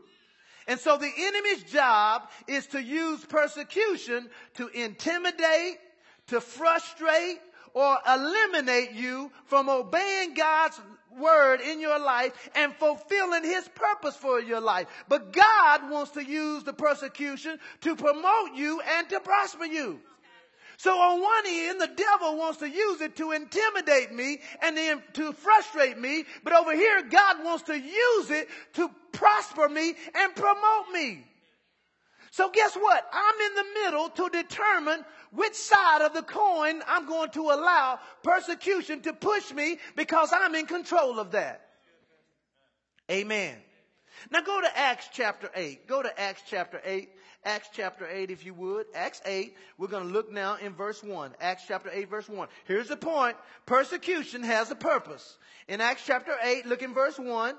And 0.69 0.79
so 0.79 0.99
the 0.99 1.11
enemy's 1.17 1.65
job 1.65 2.29
is 2.47 2.67
to 2.69 2.83
use 2.83 3.25
persecution 3.25 4.29
to 4.55 4.69
intimidate, 4.69 5.79
to 6.29 6.41
frustrate, 6.41 7.41
or 7.73 7.99
eliminate 8.07 8.93
you 8.93 9.33
from 9.47 9.69
obeying 9.69 10.35
God's 10.35 10.79
word 11.19 11.61
in 11.61 11.81
your 11.81 11.99
life 11.99 12.51
and 12.55 12.75
fulfilling 12.75 13.45
his 13.45 13.69
purpose 13.69 14.15
for 14.17 14.41
your 14.41 14.61
life. 14.61 14.87
But 15.09 15.33
God 15.33 15.91
wants 15.91 16.13
to 16.13 16.25
use 16.25 16.65
the 16.65 16.73
persecution 16.73 17.59
to 17.81 17.97
promote 17.97 18.55
you 18.55 18.81
and 18.81 19.09
to 19.09 19.21
prosper 19.21 19.65
you. 19.65 20.01
So 20.79 20.97
on 20.97 21.21
one 21.21 21.45
end, 21.45 21.81
the 21.81 21.89
devil 21.89 22.39
wants 22.39 22.59
to 22.59 22.69
use 22.69 23.01
it 23.01 23.17
to 23.17 23.33
intimidate 23.33 24.13
me 24.13 24.39
and 24.63 24.79
to 25.15 25.33
frustrate 25.33 25.99
me. 25.99 26.25
But 26.45 26.53
over 26.53 26.73
here, 26.73 27.03
God 27.03 27.45
wants 27.45 27.65
to 27.65 27.77
use 27.77 28.31
it 28.31 28.49
to 28.75 28.89
prosper 29.11 29.69
me 29.69 29.95
and 30.15 30.37
promote 30.37 30.93
me. 30.93 31.25
So 32.31 32.49
guess 32.51 32.77
what? 32.77 33.11
I'm 33.13 33.51
in 33.51 33.55
the 33.57 33.65
middle 33.83 34.09
to 34.11 34.29
determine 34.29 35.05
which 35.33 35.55
side 35.55 36.03
of 36.03 36.15
the 36.15 36.23
coin 36.23 36.81
I'm 36.87 37.09
going 37.09 37.31
to 37.31 37.41
allow 37.41 37.99
persecution 38.23 39.01
to 39.01 39.13
push 39.13 39.53
me 39.53 39.79
because 39.97 40.31
I'm 40.33 40.55
in 40.55 40.67
control 40.67 41.19
of 41.19 41.33
that. 41.33 41.61
Amen. 43.11 43.57
Now 44.31 44.43
go 44.43 44.61
to 44.61 44.79
Acts 44.79 45.09
chapter 45.13 45.51
8. 45.57 45.89
Go 45.89 46.03
to 46.05 46.21
Acts 46.21 46.43
chapter 46.47 46.81
8. 46.85 47.09
Acts 47.45 47.69
chapter 47.73 48.07
8, 48.07 48.31
if 48.31 48.45
you 48.45 48.53
would. 48.55 48.87
Acts 48.95 49.23
8. 49.25 49.55
We're 49.79 49.89
going 49.89 50.07
to 50.07 50.13
look 50.13 50.31
now 50.31 50.57
in 50.57 50.75
verse 50.75 51.03
1. 51.03 51.33
Acts 51.41 51.65
chapter 51.67 51.91
8, 51.93 52.11
verse 52.11 52.29
1. 52.29 52.49
Here's 52.67 52.89
the 52.89 52.97
point. 52.97 53.37
Persecution 53.65 54.43
has 54.43 54.71
a 54.71 54.75
purpose. 54.75 55.39
In 55.69 55.81
Acts 55.81 56.03
chapter 56.07 56.33
8, 56.43 56.67
look 56.67 56.83
in 56.83 56.95
verse 56.95 57.19
1. 57.19 57.55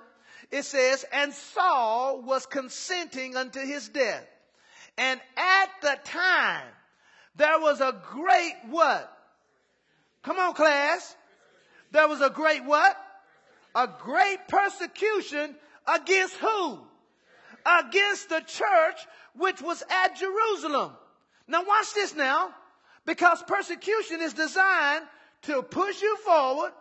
It 0.51 0.65
says, 0.65 1.05
And 1.12 1.33
Saul 1.33 2.21
was 2.21 2.45
consenting 2.45 3.36
unto 3.36 3.59
his 3.59 3.89
death. 3.89 4.27
And 4.98 5.19
at 5.38 5.69
the 5.81 5.98
time, 6.03 6.67
there 7.36 7.59
was 7.59 7.79
a 7.79 8.01
great 8.12 8.55
what? 8.69 9.12
Come 10.24 10.38
on, 10.38 10.53
class. 10.53 11.15
There 11.91 12.07
was 12.07 12.21
a 12.21 12.29
great 12.29 12.65
what? 12.65 12.95
A 13.75 13.88
great 13.88 14.39
persecution 14.50 15.55
against 15.88 16.36
who? 16.36 16.79
Against 17.79 18.29
the 18.29 18.41
church 18.41 18.99
which 19.35 19.61
was 19.61 19.83
at 19.89 20.17
Jerusalem. 20.17 20.93
Now 21.47 21.63
watch 21.63 21.93
this 21.93 22.15
now. 22.15 22.49
Because 23.05 23.43
persecution 23.47 24.21
is 24.21 24.33
designed 24.33 25.05
to 25.43 25.61
push 25.61 26.01
you 26.01 26.17
forward 26.17 26.71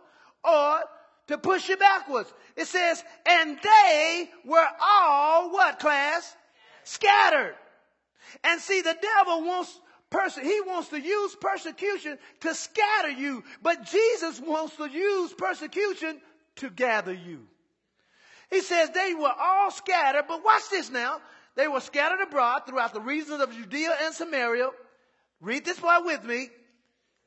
or 0.44 0.80
to 1.28 1.38
push 1.38 1.68
you 1.68 1.76
backwards. 1.76 2.32
It 2.56 2.66
says, 2.66 3.02
and 3.26 3.58
they 3.62 4.30
were 4.44 4.66
all 4.80 5.50
what 5.50 5.78
class? 5.78 6.34
Scattered. 6.84 7.54
And 8.44 8.60
see, 8.60 8.82
the 8.82 8.96
devil 9.00 9.42
wants 9.42 9.80
person, 10.10 10.44
he 10.44 10.60
wants 10.66 10.88
to 10.88 11.00
use 11.00 11.36
persecution 11.36 12.18
to 12.40 12.54
scatter 12.54 13.10
you, 13.10 13.44
but 13.62 13.84
Jesus 13.84 14.40
wants 14.40 14.76
to 14.76 14.88
use 14.88 15.32
persecution 15.34 16.20
to 16.56 16.70
gather 16.70 17.12
you. 17.12 17.46
He 18.50 18.60
says 18.60 18.90
they 18.90 19.14
were 19.14 19.32
all 19.38 19.70
scattered, 19.70 20.24
but 20.26 20.44
watch 20.44 20.62
this 20.70 20.90
now. 20.90 21.20
They 21.54 21.68
were 21.68 21.80
scattered 21.80 22.20
abroad 22.20 22.62
throughout 22.66 22.94
the 22.94 23.00
regions 23.00 23.40
of 23.40 23.52
Judea 23.52 23.96
and 24.02 24.14
Samaria. 24.14 24.70
Read 25.40 25.64
this 25.64 25.78
part 25.78 26.04
with 26.04 26.24
me. 26.24 26.48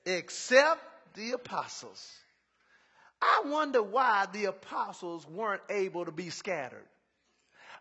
Except 0.05 0.81
the 1.15 1.31
apostles. 1.31 2.09
I 3.21 3.43
wonder 3.45 3.83
why 3.83 4.25
the 4.33 4.45
apostles 4.45 5.27
weren't 5.27 5.61
able 5.69 6.05
to 6.05 6.11
be 6.11 6.29
scattered. 6.29 6.87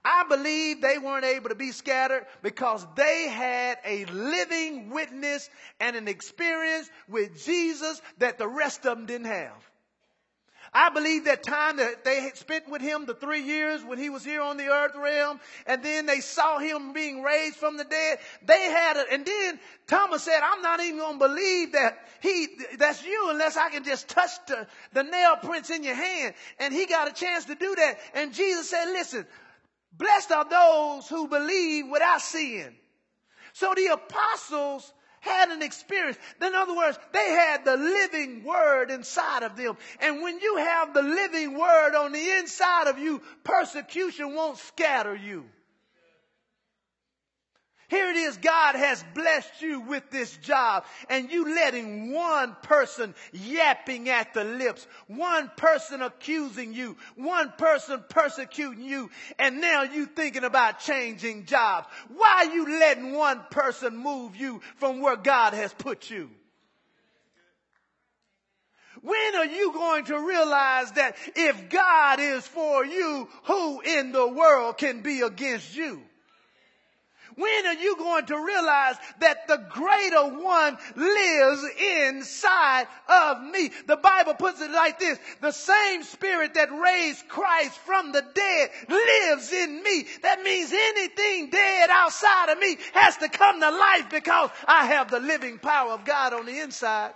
I 0.05 0.25
believe 0.29 0.81
they 0.81 0.99
weren't 0.99 1.25
able 1.25 1.51
to 1.51 1.55
be 1.55 1.73
scattered 1.73 2.27
because 2.43 2.87
they 2.97 3.29
had 3.29 3.79
a 3.85 4.07
living 4.07 4.91
witness 4.91 5.49
and 5.79 5.95
an 5.95 6.09
experience 6.09 6.91
with 7.09 7.45
Jesus 7.45 8.01
that 8.19 8.39
the 8.39 8.49
rest 8.49 8.87
of 8.87 8.97
them 8.97 9.07
didn't 9.07 9.27
have. 9.27 9.70
I 10.73 10.91
believe 10.91 11.25
that 11.25 11.43
time 11.43 11.79
that 11.79 12.05
they 12.05 12.31
spent 12.35 12.69
with 12.69 12.81
him, 12.81 13.07
the 13.07 13.15
three 13.15 13.43
years 13.43 13.83
when 13.83 13.99
he 13.99 14.09
was 14.09 14.25
here 14.25 14.41
on 14.41 14.57
the 14.57 14.69
earth 14.69 14.95
realm, 14.95 15.41
and 15.67 15.83
then 15.83 16.07
they 16.07 16.21
saw 16.21 16.59
him 16.59 16.93
being 16.93 17.23
raised 17.23 17.57
from 17.57 17.77
the 17.77 17.85
dead. 17.85 18.19
They 18.47 18.63
had 18.65 18.97
it, 18.97 19.07
and 19.11 19.27
then 19.27 19.61
Thomas 19.89 20.23
said, 20.23 20.41
I'm 20.43 20.63
not 20.63 20.81
even 20.81 20.99
going 20.99 21.19
to 21.19 21.29
believe 21.29 21.73
that 21.73 21.99
he, 22.21 22.49
that's 22.79 23.05
you 23.05 23.31
unless 23.31 23.57
I 23.57 23.71
can 23.71 23.85
just 23.85 24.09
touch 24.09 24.31
the, 24.47 24.67
the 24.93 25.03
nail 25.03 25.37
prints 25.43 25.71
in 25.71 25.83
your 25.83 25.97
hand. 25.97 26.35
And 26.59 26.73
he 26.73 26.87
got 26.87 27.09
a 27.09 27.13
chance 27.13 27.47
to 27.47 27.55
do 27.55 27.75
that. 27.75 27.99
And 28.15 28.33
Jesus 28.33 28.71
said, 28.71 28.87
listen, 28.93 29.27
Blessed 29.93 30.33
are 30.33 30.49
those 30.49 31.09
who 31.09 31.29
believe 31.29 31.89
without 31.91 32.23
seeing. 32.23 32.75
So 33.53 33.75
the 33.75 33.87
apostles 33.93 34.93
had 35.21 35.51
an 35.51 35.63
experience. 35.63 36.19
In 36.41 36.55
other 36.55 36.75
words, 36.75 36.99
they 37.13 37.31
had 37.31 37.65
the 37.65 37.77
living 37.77 38.45
word 38.45 38.91
inside 38.91 39.43
of 39.43 39.57
them. 39.57 39.77
And 40.01 40.23
when 40.23 40.41
you 40.41 40.57
have 40.57 40.93
the 40.95 41.03
living 41.03 41.59
word 41.59 41.95
on 41.95 42.13
the 42.13 42.31
inside 42.39 42.89
of 42.89 42.99
you, 42.99 43.23
persecution 43.45 44.35
won't 44.35 44.59
scatter 44.59 45.15
you. 45.15 45.45
Here 47.91 48.09
it 48.09 48.17
is, 48.17 48.37
God 48.37 48.77
has 48.77 49.05
blessed 49.15 49.61
you 49.61 49.81
with 49.81 50.11
this 50.11 50.37
job 50.37 50.85
and 51.09 51.29
you 51.29 51.57
letting 51.57 52.13
one 52.13 52.57
person 52.63 53.17
yapping 53.33 54.09
at 54.09 54.33
the 54.33 54.45
lips, 54.45 54.87
one 55.09 55.51
person 55.57 56.01
accusing 56.01 56.73
you, 56.73 56.97
one 57.17 57.53
person 57.59 58.05
persecuting 58.09 58.85
you, 58.85 59.11
and 59.41 59.61
now 59.61 59.83
you 59.83 60.07
thinking 60.07 60.45
about 60.45 60.79
changing 60.79 61.47
jobs. 61.47 61.89
Why 62.15 62.47
are 62.47 62.55
you 62.55 62.79
letting 62.79 63.13
one 63.13 63.41
person 63.51 63.97
move 63.97 64.37
you 64.37 64.61
from 64.77 65.01
where 65.01 65.17
God 65.17 65.53
has 65.55 65.73
put 65.75 66.09
you? 66.11 66.31
When 69.03 69.35
are 69.35 69.47
you 69.47 69.73
going 69.73 70.05
to 70.05 70.21
realize 70.21 70.93
that 70.93 71.17
if 71.35 71.69
God 71.69 72.21
is 72.21 72.47
for 72.47 72.85
you, 72.85 73.29
who 73.45 73.81
in 73.81 74.13
the 74.13 74.29
world 74.29 74.79
can 74.79 75.01
be 75.01 75.23
against 75.23 75.75
you? 75.75 76.03
When 77.37 77.67
are 77.67 77.75
you 77.75 77.97
going 77.97 78.27
to 78.27 78.37
realize 78.37 78.97
that 79.21 79.47
the 79.47 79.65
greater 79.71 80.43
one 80.43 80.77
lives 80.97 81.65
inside 81.79 82.87
of 83.09 83.43
me? 83.43 83.71
The 83.87 83.97
Bible 83.97 84.35
puts 84.35 84.61
it 84.61 84.71
like 84.71 84.99
this. 84.99 85.19
The 85.41 85.53
same 85.53 86.03
spirit 86.03 86.55
that 86.55 86.73
raised 86.73 87.29
Christ 87.29 87.79
from 87.79 88.13
the 88.13 88.25
dead 88.35 88.71
lives 88.89 89.53
in 89.53 89.83
me. 89.83 90.07
That 90.23 90.43
means 90.43 90.73
anything 90.73 91.51
dead 91.51 91.91
outside 91.91 92.51
of 92.51 92.59
me 92.59 92.77
has 92.95 93.17
to 93.19 93.29
come 93.29 93.61
to 93.61 93.71
life 93.71 94.11
because 94.11 94.51
I 94.67 94.87
have 94.87 95.11
the 95.11 95.21
living 95.21 95.59
power 95.59 95.93
of 95.93 96.05
God 96.05 96.33
on 96.33 96.47
the 96.47 96.59
inside. 96.61 97.13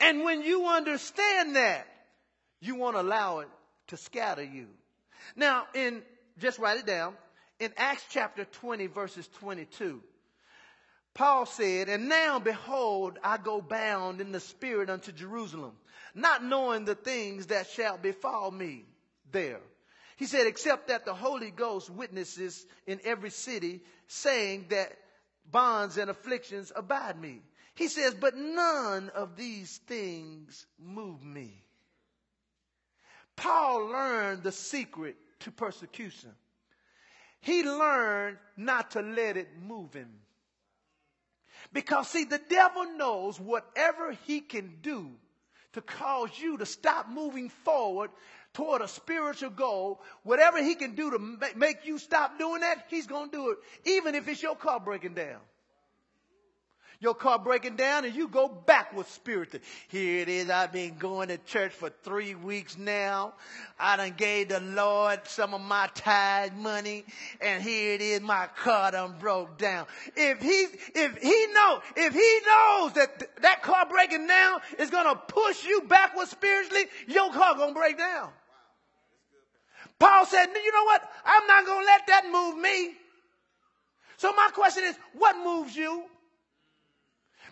And 0.00 0.22
when 0.22 0.42
you 0.42 0.66
understand 0.66 1.56
that, 1.56 1.86
you 2.60 2.76
won't 2.76 2.96
allow 2.96 3.40
it 3.40 3.48
to 3.88 3.96
scatter 3.96 4.44
you. 4.44 4.68
Now, 5.34 5.66
in, 5.74 6.02
just 6.38 6.58
write 6.60 6.78
it 6.78 6.86
down 6.86 7.14
in 7.62 7.72
Acts 7.76 8.04
chapter 8.10 8.44
20, 8.44 8.88
verses 8.88 9.28
22, 9.38 10.02
Paul 11.14 11.46
said, 11.46 11.88
And 11.88 12.08
now 12.08 12.40
behold, 12.40 13.20
I 13.22 13.38
go 13.38 13.60
bound 13.60 14.20
in 14.20 14.32
the 14.32 14.40
spirit 14.40 14.90
unto 14.90 15.12
Jerusalem, 15.12 15.72
not 16.12 16.42
knowing 16.42 16.84
the 16.84 16.96
things 16.96 17.46
that 17.46 17.68
shall 17.68 17.98
befall 17.98 18.50
me 18.50 18.84
there. 19.30 19.60
He 20.16 20.26
said, 20.26 20.48
Except 20.48 20.88
that 20.88 21.04
the 21.04 21.14
Holy 21.14 21.52
Ghost 21.52 21.88
witnesses 21.88 22.66
in 22.88 22.98
every 23.04 23.30
city, 23.30 23.80
saying 24.08 24.66
that 24.70 24.92
bonds 25.48 25.98
and 25.98 26.10
afflictions 26.10 26.72
abide 26.74 27.20
me. 27.20 27.42
He 27.76 27.86
says, 27.86 28.12
But 28.14 28.36
none 28.36 29.08
of 29.10 29.36
these 29.36 29.78
things 29.86 30.66
move 30.80 31.22
me. 31.22 31.62
Paul 33.36 33.86
learned 33.86 34.42
the 34.42 34.52
secret 34.52 35.14
to 35.40 35.52
persecution 35.52 36.32
he 37.42 37.62
learned 37.64 38.38
not 38.56 38.92
to 38.92 39.02
let 39.02 39.36
it 39.36 39.48
move 39.60 39.92
him. 39.92 40.10
Because 41.72 42.08
see, 42.08 42.24
the 42.24 42.40
devil 42.48 42.96
knows 42.96 43.38
whatever 43.38 44.12
he 44.26 44.40
can 44.40 44.78
do 44.82 45.10
to 45.72 45.80
cause 45.80 46.30
you 46.38 46.58
to 46.58 46.66
stop 46.66 47.08
moving 47.08 47.48
forward 47.48 48.10
toward 48.52 48.82
a 48.82 48.88
spiritual 48.88 49.50
goal, 49.50 50.02
whatever 50.22 50.62
he 50.62 50.74
can 50.74 50.94
do 50.94 51.10
to 51.10 51.38
make 51.56 51.84
you 51.84 51.98
stop 51.98 52.38
doing 52.38 52.60
that, 52.60 52.84
he's 52.88 53.06
going 53.06 53.30
to 53.30 53.36
do 53.36 53.50
it, 53.50 53.58
even 53.84 54.14
if 54.14 54.28
it's 54.28 54.42
your 54.42 54.56
car 54.56 54.78
breaking 54.80 55.14
down 55.14 55.40
your 57.02 57.14
car 57.14 57.36
breaking 57.36 57.74
down 57.74 58.04
and 58.04 58.14
you 58.14 58.28
go 58.28 58.48
backwards 58.48 59.08
spiritually. 59.08 59.64
Here 59.88 60.20
it 60.20 60.28
is. 60.28 60.48
I've 60.48 60.72
been 60.72 60.96
going 60.98 61.28
to 61.28 61.38
church 61.38 61.72
for 61.72 61.90
three 62.04 62.36
weeks 62.36 62.78
now. 62.78 63.34
I 63.78 63.96
done 63.96 64.14
gave 64.16 64.50
the 64.50 64.60
Lord 64.60 65.20
some 65.24 65.52
of 65.52 65.60
my 65.60 65.90
tithe 65.94 66.54
money 66.54 67.04
and 67.40 67.60
here 67.60 67.94
it 67.94 68.00
is. 68.00 68.20
My 68.20 68.46
car 68.56 68.92
done 68.92 69.16
broke 69.18 69.58
down. 69.58 69.86
If 70.14 70.40
he, 70.40 70.66
if 70.94 71.18
he 71.18 71.46
know, 71.52 71.82
if 71.96 72.14
he 72.14 72.38
knows 72.46 72.92
that 72.92 73.18
th- 73.18 73.30
that 73.40 73.62
car 73.62 73.84
breaking 73.90 74.28
down 74.28 74.60
is 74.78 74.90
going 74.90 75.12
to 75.12 75.16
push 75.16 75.66
you 75.66 75.82
backwards 75.88 76.30
spiritually, 76.30 76.84
your 77.08 77.32
car 77.32 77.56
going 77.56 77.74
to 77.74 77.80
break 77.80 77.98
down. 77.98 78.30
Paul 79.98 80.24
said, 80.26 80.46
you 80.46 80.72
know 80.72 80.84
what? 80.84 81.02
I'm 81.24 81.46
not 81.48 81.66
going 81.66 81.80
to 81.80 81.86
let 81.86 82.06
that 82.06 82.24
move 82.30 82.58
me. 82.58 82.92
So 84.18 84.32
my 84.36 84.50
question 84.54 84.84
is, 84.84 84.94
what 85.14 85.36
moves 85.44 85.74
you? 85.74 86.04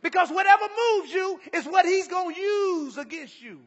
Because 0.02 0.30
whatever 0.30 0.64
moves 0.64 1.12
you 1.12 1.40
is 1.52 1.66
what 1.66 1.84
he's 1.84 2.08
going 2.08 2.34
to 2.34 2.40
use 2.40 2.96
against 2.96 3.40
you. 3.40 3.60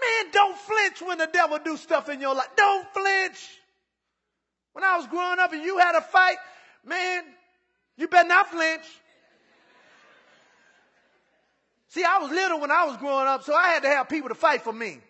Man, 0.00 0.32
don't 0.32 0.56
flinch 0.56 1.02
when 1.02 1.18
the 1.18 1.28
devil 1.32 1.58
do 1.64 1.76
stuff 1.76 2.08
in 2.08 2.20
your 2.20 2.34
life. 2.34 2.48
Don't 2.56 2.86
flinch. 2.92 3.58
When 4.72 4.84
I 4.84 4.96
was 4.96 5.06
growing 5.08 5.38
up 5.38 5.52
and 5.52 5.62
you 5.62 5.78
had 5.78 5.96
a 5.96 6.00
fight, 6.00 6.36
man, 6.84 7.24
you 7.96 8.06
better 8.06 8.28
not 8.28 8.48
flinch. 8.48 8.84
See, 11.88 12.04
I 12.04 12.18
was 12.18 12.30
little 12.30 12.60
when 12.60 12.70
I 12.70 12.84
was 12.84 12.96
growing 12.98 13.26
up, 13.26 13.42
so 13.42 13.54
I 13.54 13.68
had 13.68 13.82
to 13.82 13.88
have 13.88 14.08
people 14.08 14.28
to 14.28 14.34
fight 14.34 14.62
for 14.62 14.72
me. 14.72 15.00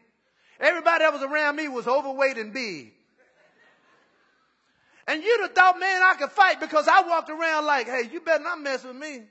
Everybody 0.61 1.05
that 1.05 1.13
was 1.13 1.23
around 1.23 1.57
me 1.57 1.69
was 1.69 1.87
overweight 1.87 2.39
and 2.39 2.53
big. 2.53 2.93
And 5.07 5.23
you'd 5.23 5.41
have 5.41 5.55
thought, 5.55 5.81
man, 5.81 6.03
I 6.03 6.15
could 6.19 6.31
fight 6.31 6.61
because 6.61 6.87
I 6.87 7.03
walked 7.03 7.31
around 7.31 7.67
like, 7.67 7.87
hey, 7.87 8.09
you 8.13 8.21
better 8.21 8.43
not 8.43 8.61
mess 8.61 8.85
with 8.85 8.97
me. 8.97 9.23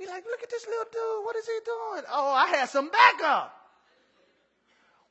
Be 0.00 0.06
like, 0.06 0.24
look 0.24 0.42
at 0.42 0.48
this 0.48 0.66
little 0.66 0.86
dude. 0.90 1.24
What 1.26 1.36
is 1.36 1.44
he 1.44 1.58
doing? 1.62 2.04
Oh, 2.10 2.32
I 2.32 2.46
had 2.56 2.70
some 2.70 2.88
backup. 2.88 3.54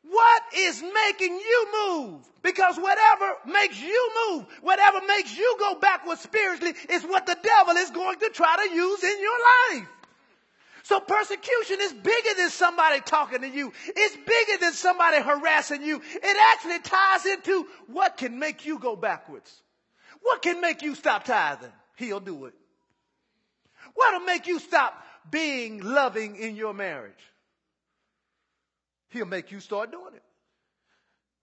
What 0.02 0.42
is 0.58 0.82
making 0.82 1.34
you 1.36 1.68
move? 1.72 2.22
Because 2.42 2.76
whatever 2.78 3.36
makes 3.46 3.80
you 3.80 4.12
move, 4.26 4.48
whatever 4.64 5.00
makes 5.06 5.38
you 5.38 5.56
go 5.60 5.76
backwards 5.76 6.22
spiritually 6.22 6.74
is 6.90 7.04
what 7.04 7.28
the 7.28 7.38
devil 7.44 7.76
is 7.76 7.92
going 7.92 8.18
to 8.18 8.30
try 8.30 8.66
to 8.68 8.74
use 8.74 9.04
in 9.04 9.22
your 9.22 9.38
life. 9.78 9.88
So 10.84 11.00
persecution 11.00 11.78
is 11.82 11.94
bigger 11.94 12.34
than 12.38 12.50
somebody 12.50 13.02
talking 13.02 13.42
to 13.42 13.48
you. 13.48 13.72
It's 13.86 14.16
bigger 14.16 14.60
than 14.60 14.74
somebody 14.74 15.22
harassing 15.22 15.84
you. 15.84 16.02
It 16.16 16.38
actually 16.52 16.80
ties 16.80 17.28
into 17.28 17.68
what 17.86 18.18
can 18.18 18.40
make 18.40 18.66
you 18.66 18.80
go 18.80 18.96
backwards. 18.96 19.54
What 20.22 20.42
can 20.42 20.62
make 20.62 20.82
you 20.82 20.96
stop 20.96 21.26
tithing? 21.26 21.72
He'll 21.98 22.20
do 22.20 22.46
it. 22.46 22.56
What'll 23.96 24.22
make 24.22 24.48
you 24.48 24.60
stop 24.60 24.94
being 25.30 25.82
loving 25.82 26.36
in 26.36 26.56
your 26.56 26.74
marriage? 26.74 27.14
He'll 29.10 29.26
make 29.26 29.52
you 29.52 29.60
start 29.60 29.92
doing 29.92 30.14
it. 30.16 30.24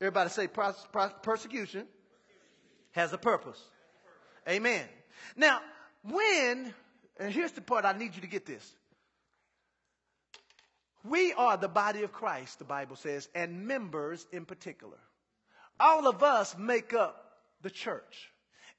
Everybody 0.01 0.31
say 0.31 0.47
pros- 0.47 0.87
pros- 0.93 1.13
persecution 1.23 1.87
has 2.93 3.13
a 3.13 3.19
purpose. 3.19 3.61
Amen. 4.49 4.85
Now, 5.37 5.61
when, 6.03 6.73
and 7.19 7.33
here's 7.33 7.53
the 7.53 7.61
part 7.61 7.85
I 7.85 7.93
need 7.93 8.15
you 8.15 8.21
to 8.21 8.27
get 8.29 8.47
this. 8.47 8.75
We 11.05 11.33
are 11.35 11.57
the 11.57 11.69
body 11.69 12.03
of 12.03 12.13
Christ, 12.13 12.59
the 12.59 12.65
Bible 12.65 12.97
says, 12.97 13.29
and 13.35 13.67
members 13.67 14.27
in 14.33 14.45
particular. 14.45 14.99
All 15.79 16.09
of 16.09 16.23
us 16.23 16.57
make 16.59 16.95
up 16.95 17.23
the 17.63 17.71
church. 17.71 18.31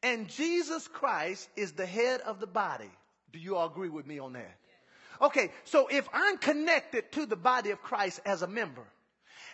And 0.03 0.27
Jesus 0.27 0.87
Christ 0.87 1.49
is 1.55 1.71
the 1.73 1.85
head 1.85 2.21
of 2.21 2.39
the 2.39 2.47
body. 2.47 2.91
Do 3.37 3.43
you 3.43 3.55
all 3.55 3.67
agree 3.67 3.89
with 3.89 4.07
me 4.07 4.17
on 4.17 4.33
that? 4.33 4.57
Okay, 5.21 5.51
so 5.65 5.87
if 5.87 6.07
I'm 6.11 6.37
connected 6.37 7.11
to 7.13 7.27
the 7.27 7.35
body 7.35 7.69
of 7.69 7.81
Christ 7.83 8.19
as 8.25 8.41
a 8.41 8.47
member, 8.47 8.83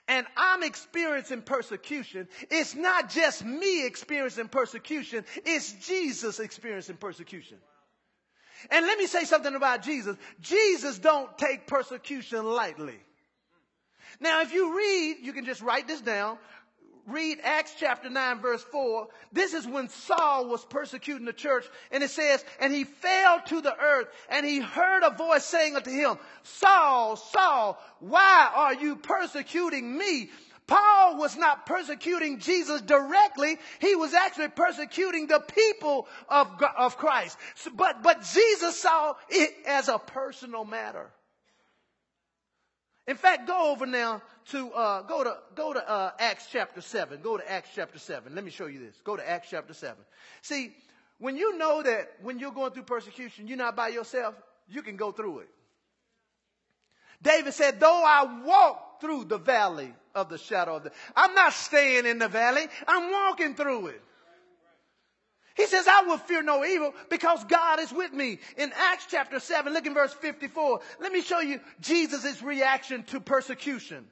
and 0.08 0.26
I'm 0.38 0.64
experiencing 0.64 1.42
persecution, 1.42 2.30
it's 2.50 2.76
not 2.76 3.10
just 3.10 3.44
me 3.44 3.86
experiencing 3.86 4.48
persecution, 4.48 5.26
it's 5.46 5.74
Jesus 5.86 6.40
experiencing 6.40 6.96
persecution. 6.96 7.58
And 8.72 8.86
let 8.86 8.98
me 8.98 9.06
say 9.06 9.26
something 9.26 9.54
about 9.54 9.84
Jesus. 9.84 10.16
Jesus 10.40 10.98
don't 10.98 11.38
take 11.38 11.68
persecution 11.68 12.46
lightly. 12.46 13.00
Now, 14.22 14.42
if 14.42 14.54
you 14.54 14.78
read, 14.78 15.18
you 15.22 15.34
can 15.34 15.44
just 15.44 15.62
write 15.62 15.88
this 15.88 16.00
down 16.00 16.38
read 17.08 17.40
Acts 17.44 17.74
chapter 17.78 18.10
9 18.10 18.42
verse 18.42 18.64
4, 18.64 19.08
this 19.32 19.54
is 19.54 19.68
when 19.68 19.90
Saul 19.90 20.48
was 20.48 20.64
persecuting 20.66 21.26
the 21.26 21.34
church 21.34 21.66
and 21.92 22.04
it 22.04 22.10
says, 22.10 22.44
and 22.60 22.74
he 22.74 22.84
fell 22.84 23.42
to 23.48 23.62
the 23.62 23.76
earth 23.78 24.08
and 24.30 24.46
he 24.46 24.60
heard 24.60 25.04
a 25.04 25.16
voice 25.16 25.44
saying 25.44 25.76
unto 25.76 25.92
him, 25.92 26.18
Saul, 26.44 27.16
Saul, 27.16 27.82
why 28.00 28.50
are 28.54 28.74
you 28.74 28.96
persecuting 28.96 29.98
me? 29.98 30.30
Paul 30.66 31.18
was 31.18 31.36
not 31.36 31.66
persecuting 31.66 32.40
Jesus 32.40 32.82
directly. 32.82 33.58
He 33.80 33.96
was 33.96 34.14
actually 34.14 34.48
persecuting 34.50 35.28
the 35.28 35.40
people 35.40 36.08
of, 36.30 36.48
of 36.78 36.98
Christ. 36.98 37.38
But, 37.76 38.02
but 38.02 38.24
Jesus 38.34 38.80
saw 38.80 39.16
it 39.30 39.52
as 39.68 39.90
a 39.90 40.00
personal 40.00 40.64
matter. 40.64 41.12
In 43.08 43.18
fact, 43.18 43.48
go 43.48 43.72
over 43.72 43.86
now 43.86 44.22
to 44.52 44.72
uh, 44.72 45.02
go 45.02 45.24
to 45.24 45.38
go 45.56 45.74
to 45.74 45.90
uh, 45.90 46.12
Acts 46.20 46.48
chapter 46.52 46.80
seven. 46.80 47.20
Go 47.22 47.38
to 47.38 47.52
Acts 47.52 47.70
chapter 47.76 48.00
seven. 48.00 48.34
Let 48.34 48.46
me 48.46 48.52
show 48.52 48.68
you 48.68 48.80
this. 48.80 48.96
Go 49.04 49.18
to 49.18 49.30
Acts 49.30 49.50
chapter 49.50 49.74
seven. 49.74 50.04
See, 50.42 50.74
when 51.20 51.36
you 51.36 51.58
know 51.58 51.84
that 51.84 52.12
when 52.22 52.40
you're 52.40 52.52
going 52.54 52.72
through 52.72 52.84
persecution, 52.84 53.48
you're 53.48 53.58
not 53.58 53.76
by 53.76 53.90
yourself. 53.90 54.36
You 54.70 54.82
can 54.82 54.96
go 54.96 55.12
through 55.12 55.40
it. 55.40 55.50
David 57.22 57.54
said, 57.54 57.80
"Though 57.80 58.04
I 58.06 58.42
walk 58.46 59.02
through 59.02 59.26
the 59.26 59.38
valley 59.38 59.94
of 60.16 60.30
the 60.30 60.38
shadow 60.38 60.78
of 60.78 60.84
the, 60.84 60.92
I'm 61.16 61.34
not 61.34 61.52
staying 61.52 62.06
in 62.06 62.20
the 62.20 62.30
valley. 62.30 62.66
I'm 62.88 63.12
walking 63.12 63.56
through 63.56 63.88
it." 63.88 64.02
He 65.56 65.68
says, 65.68 65.88
I 65.88 66.04
will 66.04 66.18
fear 66.18 66.42
no 66.42 66.66
evil 66.66 66.94
because 67.10 67.44
God 67.46 67.80
is 67.80 67.92
with 67.92 68.12
me. 68.12 68.40
In 68.58 68.72
Acts 68.76 69.06
chapter 69.10 69.40
7, 69.40 69.72
look 69.72 69.86
in 69.86 69.94
verse 69.94 70.14
54. 70.14 70.80
Let 71.00 71.12
me 71.12 71.22
show 71.22 71.42
you 71.42 71.60
Jesus' 71.80 72.42
reaction 72.42 73.04
to 73.06 73.20
persecution. 73.20 74.08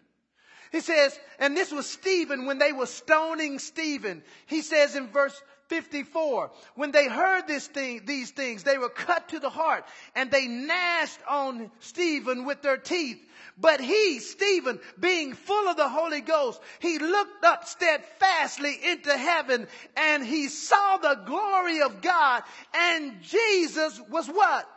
He 0.71 0.82
says, 0.82 1.19
and 1.39 1.58
this 1.58 1.71
was 1.71 1.89
Stephen 1.89 2.45
when 2.45 2.60
they 2.60 2.71
were 2.71 2.86
stoning 2.86 3.60
Stephen. 3.60 4.23
He 4.45 4.62
says 4.62 4.95
in 4.95 5.08
verse 5.08 5.41
54. 5.71 6.51
When 6.75 6.91
they 6.91 7.07
heard 7.07 7.47
this 7.47 7.65
thing, 7.65 8.01
these 8.05 8.31
things, 8.31 8.63
they 8.63 8.77
were 8.77 8.89
cut 8.89 9.29
to 9.29 9.39
the 9.39 9.49
heart 9.49 9.86
and 10.15 10.29
they 10.29 10.45
gnashed 10.45 11.19
on 11.29 11.71
Stephen 11.79 12.43
with 12.43 12.62
their 12.62 12.75
teeth. 12.75 13.25
But 13.57 13.79
he, 13.79 14.19
Stephen, 14.19 14.81
being 14.99 15.34
full 15.34 15.69
of 15.69 15.77
the 15.77 15.88
Holy 15.88 16.19
Ghost, 16.19 16.60
he 16.79 16.99
looked 16.99 17.45
up 17.45 17.65
steadfastly 17.69 18.77
into 18.84 19.17
heaven 19.17 19.65
and 19.95 20.25
he 20.25 20.49
saw 20.49 20.97
the 20.97 21.21
glory 21.25 21.81
of 21.81 22.01
God 22.01 22.43
and 22.73 23.21
Jesus 23.21 24.01
was 24.10 24.27
what? 24.27 24.67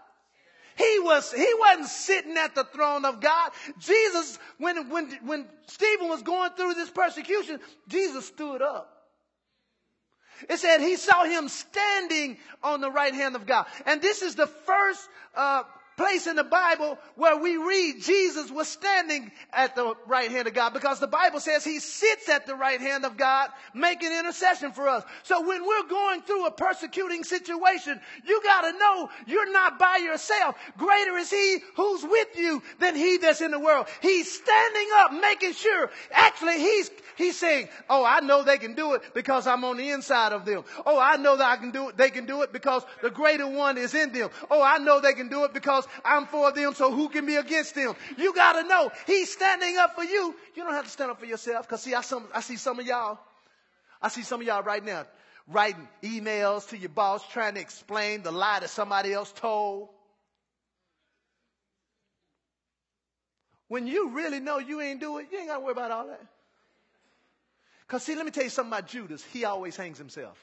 He 0.76 1.00
was, 1.00 1.33
he 1.33 1.52
wasn't 1.59 1.88
sitting 1.88 2.37
at 2.37 2.54
the 2.54 2.64
throne 2.64 3.04
of 3.04 3.20
God. 3.20 3.50
Jesus, 3.80 4.38
when, 4.59 4.90
when, 4.90 5.11
when 5.24 5.46
Stephen 5.66 6.09
was 6.09 6.22
going 6.22 6.52
through 6.52 6.74
this 6.74 6.90
persecution, 6.90 7.59
Jesus 7.88 8.26
stood 8.26 8.62
up. 8.62 8.93
It 10.49 10.59
said 10.59 10.81
he 10.81 10.97
saw 10.97 11.25
him 11.25 11.49
standing 11.49 12.38
on 12.62 12.81
the 12.81 12.90
right 12.90 13.14
hand 13.14 13.37
of 13.37 13.47
God. 13.47 13.66
And 13.87 14.03
this 14.03 14.23
is 14.23 14.35
the 14.35 14.47
first 14.47 15.09
uh, 15.35 15.62
place 15.96 16.26
in 16.26 16.37
the 16.37 16.44
Bible 16.44 16.98
where 17.16 17.38
we 17.38 17.57
read 17.57 18.02
Jesus 18.02 18.50
was 18.50 18.68
standing 18.68 19.30
at 19.52 19.74
the 19.74 19.94
right 20.07 20.30
hand 20.30 20.48
of 20.48 20.54
God 20.54 20.74
because 20.74 21.00
the 21.00 21.07
Bible 21.07 21.40
says 21.40 21.64
he 21.64 21.78
sits 21.78 22.28
at 22.28 22.46
the 22.46 22.54
right 22.54 22.80
hand 22.80 23.04
of 23.04 23.16
God 23.16 23.50
making 23.74 24.12
intercession 24.12 24.72
for 24.72 24.88
us. 24.88 25.04
So 25.22 25.46
when 25.46 25.64
we're 25.64 25.88
going 25.88 26.22
through 26.22 26.46
a 26.46 26.50
persecuting 26.50 27.24
situation, 27.24 28.00
you 28.26 28.42
got 28.42 28.62
to 28.62 28.78
know 28.78 29.09
you're 29.26 29.52
not 29.52 29.78
by 29.78 30.00
yourself. 30.02 30.57
Greater 30.76 31.16
is 31.16 31.30
he 31.30 31.59
who's 31.76 32.02
with 32.02 32.28
you 32.37 32.62
than 32.80 32.96
he 32.96 33.18
that's 33.18 33.40
in 33.40 33.50
the 33.50 33.61
world. 33.61 33.87
He's 34.02 34.30
standing 34.33 34.88
up 34.98 35.12
making 35.12 35.52
sure. 35.52 35.90
Actually, 36.12 36.59
he's 36.59 36.90
He's 37.16 37.38
saying, 37.38 37.68
Oh, 37.88 38.04
I 38.04 38.20
know 38.20 38.42
they 38.42 38.59
can 38.59 38.74
do 38.74 38.94
it 38.94 39.02
because 39.14 39.46
I'm 39.46 39.64
on 39.64 39.76
the 39.76 39.90
inside 39.90 40.33
of 40.33 40.44
them. 40.44 40.64
Oh, 40.85 40.98
I 40.98 41.16
know 41.16 41.37
that 41.37 41.48
I 41.48 41.57
can 41.57 41.70
do 41.70 41.88
it. 41.88 41.96
They 41.96 42.11
can 42.11 42.26
do 42.26 42.42
it 42.42 42.52
because 42.52 42.85
the 43.02 43.11
greater 43.11 43.48
one 43.48 43.78
is 43.78 43.94
in 43.94 44.12
them. 44.12 44.30
Oh, 44.50 44.62
I 44.62 44.78
know 44.78 45.00
they 45.00 45.12
can 45.12 45.28
do 45.28 45.44
it 45.44 45.54
because 45.54 45.84
I'm 46.05 46.27
for 46.27 46.53
them. 46.53 46.75
So 46.75 46.92
who 46.92 47.09
can 47.09 47.27
be 47.27 47.37
against 47.37 47.75
them? 47.75 47.94
You 48.16 48.35
got 48.35 48.61
to 48.61 48.68
know 48.68 48.90
he's 49.07 49.33
standing 49.33 49.77
up 49.77 49.94
for 49.94 50.05
you. 50.05 50.35
You 50.55 50.64
don't 50.64 50.75
have 50.75 50.85
to 50.85 50.90
stand 50.90 51.11
up 51.11 51.20
for 51.20 51.27
yourself. 51.27 51.68
Cause 51.68 51.83
see, 51.83 51.94
I, 51.94 52.01
some, 52.01 52.27
I 52.35 52.40
see 52.40 52.57
some 52.57 52.79
of 52.79 52.87
y'all. 52.87 53.18
I 54.01 54.09
see 54.09 54.23
some 54.23 54.40
of 54.40 54.47
y'all 54.47 54.62
right 54.62 54.85
now 54.85 55.07
writing 55.49 55.88
emails 56.03 56.68
to 56.70 56.79
your 56.79 56.90
boss 56.90 57.27
trying 57.29 57.55
to 57.55 57.61
explain 57.61 58.23
the 58.23 58.33
lie 58.33 58.61
that 58.61 58.70
somebody 58.70 59.12
else 59.12 59.33
told. 59.33 59.88
When 63.68 63.87
you 63.87 64.11
really 64.11 64.40
know 64.40 64.59
you 64.59 64.81
ain't 64.81 65.01
do 65.01 65.18
it, 65.18 65.29
you 65.33 65.38
ain't 65.38 65.49
got 65.49 65.57
to 65.57 65.61
worry 65.61 65.73
about 65.73 65.90
all 65.90 66.07
that. 66.07 66.25
Because, 67.87 68.03
see, 68.03 68.14
let 68.14 68.25
me 68.25 68.31
tell 68.31 68.44
you 68.44 68.51
something 68.51 68.73
about 68.73 68.88
Judas. 68.88 69.25
He 69.25 69.44
always 69.44 69.77
hangs 69.77 69.99
himself. 69.99 70.38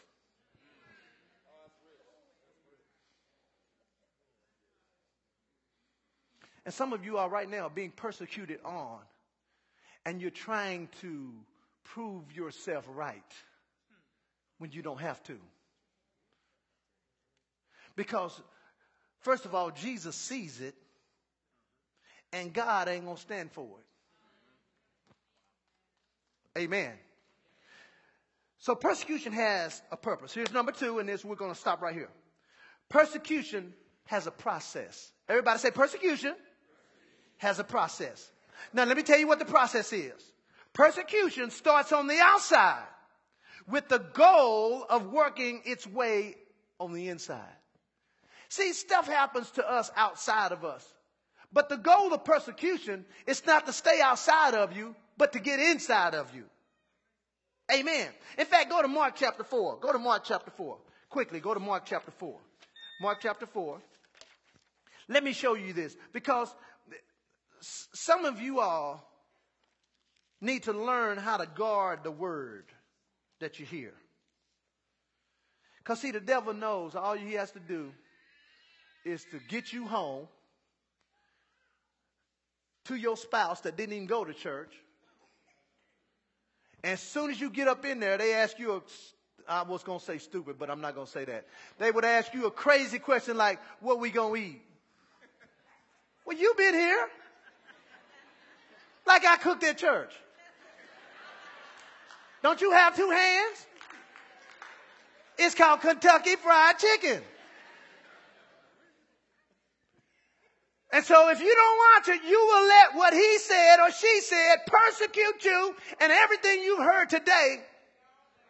And 6.66 6.74
some 6.74 6.94
of 6.94 7.04
you 7.04 7.18
are 7.18 7.30
right 7.30 7.50
now 7.50 7.70
being 7.70 7.92
persecuted 7.92 8.60
on, 8.64 9.00
and 10.06 10.22
you're 10.22 10.30
trying 10.30 10.90
to 11.02 11.32
prove 11.84 12.32
yourself 12.36 12.86
right 12.94 13.34
when 14.60 14.72
you 14.72 14.82
don't 14.82 15.02
have 15.02 15.22
to. 15.24 15.38
Because, 17.96 18.40
first 19.20 19.46
of 19.46 19.56
all, 19.56 19.72
Jesus 19.72 20.16
sees 20.16 20.62
it, 20.62 20.76
and 22.32 22.54
God 22.54 22.88
ain't 22.88 23.06
going 23.06 23.18
to 23.18 23.22
stand 23.22 23.52
for 23.52 23.68
it. 26.56 26.60
Amen. 26.60 26.92
So 28.60 28.76
persecution 28.76 29.34
has 29.34 29.82
a 29.92 29.98
purpose. 29.98 30.32
Here's 30.34 30.54
number 30.54 30.72
two, 30.72 31.00
and 31.00 31.10
this 31.10 31.26
we're 31.26 31.36
going 31.36 31.54
to 31.54 31.60
stop 31.60 31.82
right 31.82 31.96
here. 31.96 32.10
Persecution 32.90 33.74
has 34.06 34.28
a 34.28 34.32
process. 34.32 35.12
Everybody 35.28 35.60
say 35.60 35.72
persecution 35.72 36.36
has 37.42 37.58
a 37.58 37.64
process. 37.64 38.32
Now 38.72 38.86
let 38.86 38.96
me 38.96 39.02
tell 39.02 39.18
you 39.18 39.28
what 39.28 39.40
the 39.40 39.46
process 39.46 39.92
is. 39.92 40.14
Persecution 40.74 41.50
starts 41.50 41.92
on 41.92 42.06
the 42.06 42.20
outside 42.20 42.86
with 43.68 43.90
the 43.90 43.98
goal 43.98 44.86
of 44.88 45.08
working 45.08 45.64
its 45.66 45.88
way 45.88 46.36
on 46.80 46.94
the 46.94 47.10
inside. 47.10 47.58
See, 48.50 48.74
stuff 48.74 49.08
happens 49.08 49.50
to 49.52 49.68
us 49.68 49.90
outside 49.96 50.52
of 50.52 50.64
us. 50.64 50.88
But 51.52 51.68
the 51.68 51.78
goal 51.78 52.14
of 52.14 52.24
persecution 52.24 53.06
is 53.26 53.44
not 53.46 53.66
to 53.66 53.74
stay 53.74 54.00
outside 54.02 54.54
of 54.54 54.78
you, 54.78 54.96
but 55.18 55.34
to 55.34 55.40
get 55.40 55.60
inside 55.60 56.14
of 56.14 56.34
you. 56.36 56.44
Amen. 57.74 58.08
In 58.38 58.46
fact, 58.46 58.70
go 58.70 58.84
to 58.84 58.88
Mark 58.88 59.16
chapter 59.16 59.44
4. 59.44 59.80
Go 59.80 59.92
to 59.92 60.00
Mark 60.00 60.24
chapter 60.26 60.52
4. 60.52 60.78
Quickly, 61.10 61.40
go 61.40 61.56
to 61.56 61.60
Mark 61.60 61.86
chapter 61.86 62.12
4. 62.12 62.38
Mark 63.02 63.18
chapter 63.20 63.48
4. 63.48 63.82
Let 65.12 65.24
me 65.24 65.34
show 65.34 65.56
you 65.56 65.74
this 65.74 65.96
because 66.14 66.54
some 67.62 68.26
of 68.26 68.42
you 68.42 68.60
all 68.60 69.08
need 70.40 70.64
to 70.64 70.74
learn 70.74 71.18
how 71.18 71.38
to 71.38 71.46
guard 71.46 72.00
the 72.04 72.12
word 72.12 72.66
that 73.40 73.60
you 73.60 73.66
hear. 73.66 73.94
Because, 75.80 76.02
see, 76.02 76.12
the 76.12 76.20
devil 76.20 76.54
knows 76.54 76.96
all 76.96 77.16
he 77.16 77.34
has 77.34 77.52
to 77.52 77.60
do 77.60 77.92
is 79.06 79.26
to 79.32 79.40
get 79.50 79.74
you 79.74 79.88
home 79.88 80.28
to 82.86 82.96
your 82.96 83.18
spouse 83.18 83.62
that 83.62 83.78
didn't 83.78 83.94
even 83.94 84.08
go 84.08 84.24
to 84.24 84.34
church 84.34 84.74
and 86.84 86.94
as 86.94 87.00
soon 87.00 87.30
as 87.30 87.40
you 87.40 87.50
get 87.50 87.68
up 87.68 87.86
in 87.86 88.00
there, 88.00 88.18
they 88.18 88.34
ask 88.34 88.58
you 88.58 88.74
a, 88.74 88.82
I 89.48 89.64
was 89.64 89.84
going 89.84 90.00
to 90.00 90.06
say 90.06 90.18
stupid, 90.18 90.56
but 90.58 90.70
I'm 90.70 90.82
not 90.82 90.96
going 90.96 91.06
to 91.06 91.12
say 91.12 91.26
that. 91.26 91.46
They 91.78 91.92
would 91.92 92.06
ask 92.06 92.34
you 92.34 92.48
a 92.48 92.52
crazy 92.52 93.00
question 93.00 93.38
like, 93.38 93.60
what 93.82 94.00
we 94.00 94.10
going 94.10 94.42
to 94.42 94.48
eat? 94.50 94.62
Well, 96.26 96.38
you 96.38 96.54
been 96.58 96.74
here. 96.74 97.08
Like 99.06 99.26
I 99.26 99.38
cooked 99.38 99.64
at 99.64 99.78
church. 99.78 100.12
Don't 102.44 102.62
you 102.62 102.72
have 102.72 102.96
two 102.96 103.10
hands? 103.10 103.68
It's 105.38 105.56
called 105.56 105.82
Kentucky 105.82 106.36
Fried 106.36 106.78
Chicken. 106.80 107.22
And 110.94 111.06
so 111.06 111.30
if 111.30 111.40
you 111.40 111.56
don't 111.56 111.78
want 111.78 112.06
to, 112.06 112.28
you 112.28 112.50
will 112.52 112.68
let 112.68 112.96
what 112.96 113.14
he 113.14 113.38
said 113.38 113.78
or 113.80 113.92
she 113.92 114.22
said 114.22 114.58
persecute 114.68 115.46
you 115.46 115.76
and 116.02 116.12
everything 116.12 116.64
you've 116.64 116.84
heard 116.84 117.10
today 117.10 117.62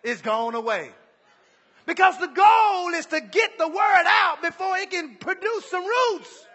is 0.03 0.21
gone 0.21 0.55
away. 0.55 0.89
Because 1.85 2.17
the 2.19 2.27
goal 2.27 2.89
is 2.95 3.05
to 3.07 3.21
get 3.21 3.57
the 3.57 3.67
word 3.67 4.05
out 4.05 4.41
before 4.41 4.77
it 4.77 4.89
can 4.89 5.17
produce 5.19 5.65
some 5.69 5.83
roots. 5.83 6.47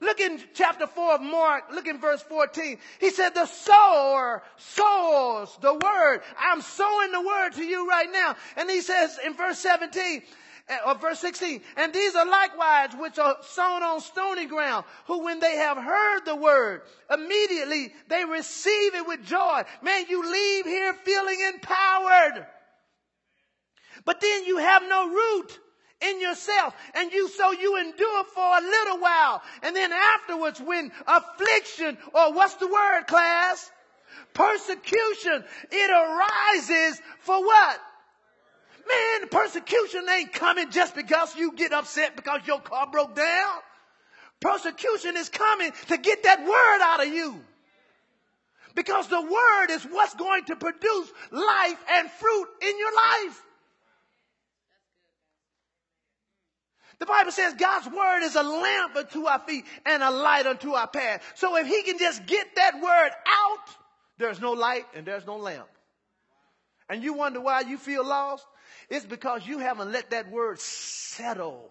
Look 0.00 0.20
in 0.20 0.40
chapter 0.52 0.86
4 0.86 1.14
of 1.14 1.20
Mark, 1.22 1.64
look 1.72 1.86
in 1.86 1.98
verse 1.98 2.22
14. 2.22 2.78
He 3.00 3.10
said, 3.10 3.30
the 3.30 3.46
sower 3.46 4.42
sows 4.58 5.56
the 5.62 5.72
word. 5.72 6.20
I'm 6.38 6.60
sowing 6.60 7.12
the 7.12 7.22
word 7.22 7.50
to 7.54 7.64
you 7.64 7.88
right 7.88 8.10
now. 8.12 8.36
And 8.56 8.68
he 8.68 8.82
says 8.82 9.18
in 9.24 9.34
verse 9.34 9.58
17, 9.58 10.22
uh, 10.68 10.76
or 10.86 10.96
verse 10.96 11.20
16, 11.20 11.62
and 11.78 11.94
these 11.94 12.14
are 12.14 12.26
likewise 12.26 12.90
which 12.98 13.18
are 13.18 13.36
sown 13.40 13.82
on 13.82 14.00
stony 14.00 14.44
ground, 14.44 14.84
who 15.06 15.24
when 15.24 15.40
they 15.40 15.56
have 15.56 15.78
heard 15.78 16.24
the 16.26 16.36
word, 16.36 16.82
immediately 17.10 17.94
they 18.08 18.24
receive 18.24 18.94
it 18.94 19.06
with 19.06 19.24
joy. 19.24 19.62
Man, 19.80 20.04
you 20.10 20.30
leave 20.30 20.66
here 20.66 20.92
feeling 20.92 21.40
empowered. 21.54 22.46
But 24.04 24.20
then 24.20 24.44
you 24.44 24.58
have 24.58 24.82
no 24.86 25.08
root 25.08 25.58
in 26.00 26.20
yourself 26.20 26.74
and 26.94 27.12
you 27.12 27.28
so 27.28 27.52
you 27.52 27.78
endure 27.78 28.24
for 28.24 28.58
a 28.58 28.60
little 28.60 28.98
while 28.98 29.42
and 29.62 29.74
then 29.74 29.90
afterwards 29.92 30.60
when 30.60 30.92
affliction 31.06 31.96
or 32.14 32.32
what's 32.34 32.54
the 32.54 32.68
word 32.68 33.04
class 33.06 33.70
persecution 34.34 35.42
it 35.70 35.90
arises 35.90 37.00
for 37.20 37.42
what 37.42 37.80
Man, 38.88 39.28
persecution 39.28 40.08
ain't 40.08 40.32
coming 40.32 40.70
just 40.70 40.94
because 40.94 41.34
you 41.34 41.52
get 41.52 41.72
upset 41.72 42.14
because 42.14 42.42
your 42.46 42.60
car 42.60 42.86
broke 42.90 43.16
down. 43.16 43.58
Persecution 44.40 45.16
is 45.16 45.28
coming 45.28 45.72
to 45.88 45.96
get 45.96 46.22
that 46.22 46.40
word 46.40 46.80
out 46.82 47.04
of 47.04 47.12
you. 47.12 47.40
Because 48.74 49.08
the 49.08 49.20
word 49.20 49.70
is 49.70 49.82
what's 49.84 50.14
going 50.14 50.44
to 50.44 50.56
produce 50.56 51.10
life 51.32 51.78
and 51.90 52.10
fruit 52.10 52.46
in 52.62 52.78
your 52.78 52.94
life. 52.94 53.42
The 56.98 57.06
Bible 57.06 57.30
says 57.30 57.54
God's 57.54 57.86
word 57.88 58.22
is 58.22 58.36
a 58.36 58.42
lamp 58.42 58.96
unto 58.96 59.26
our 59.26 59.38
feet 59.40 59.64
and 59.84 60.02
a 60.02 60.10
light 60.10 60.46
unto 60.46 60.72
our 60.72 60.88
path. 60.88 61.22
So 61.34 61.56
if 61.56 61.66
he 61.66 61.82
can 61.82 61.98
just 61.98 62.24
get 62.26 62.46
that 62.56 62.74
word 62.80 63.10
out, 63.26 63.68
there's 64.18 64.40
no 64.40 64.52
light 64.52 64.86
and 64.94 65.06
there's 65.06 65.26
no 65.26 65.36
lamp. 65.36 65.68
And 66.88 67.02
you 67.02 67.12
wonder 67.12 67.40
why 67.40 67.60
you 67.60 67.76
feel 67.76 68.06
lost? 68.06 68.46
It's 68.88 69.04
because 69.04 69.46
you 69.46 69.58
haven't 69.58 69.92
let 69.92 70.10
that 70.10 70.30
word 70.30 70.58
settle 70.60 71.70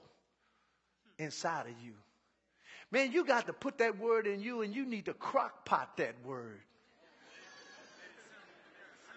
inside 1.17 1.67
of 1.67 1.83
you. 1.83 1.93
Man, 2.91 3.11
you 3.11 3.25
got 3.25 3.47
to 3.47 3.53
put 3.53 3.79
that 3.79 3.97
word 3.97 4.27
in 4.27 4.41
you 4.41 4.61
and 4.61 4.75
you 4.75 4.85
need 4.85 5.05
to 5.05 5.13
crock 5.13 5.65
pot 5.65 5.97
that 5.97 6.15
word. 6.23 6.59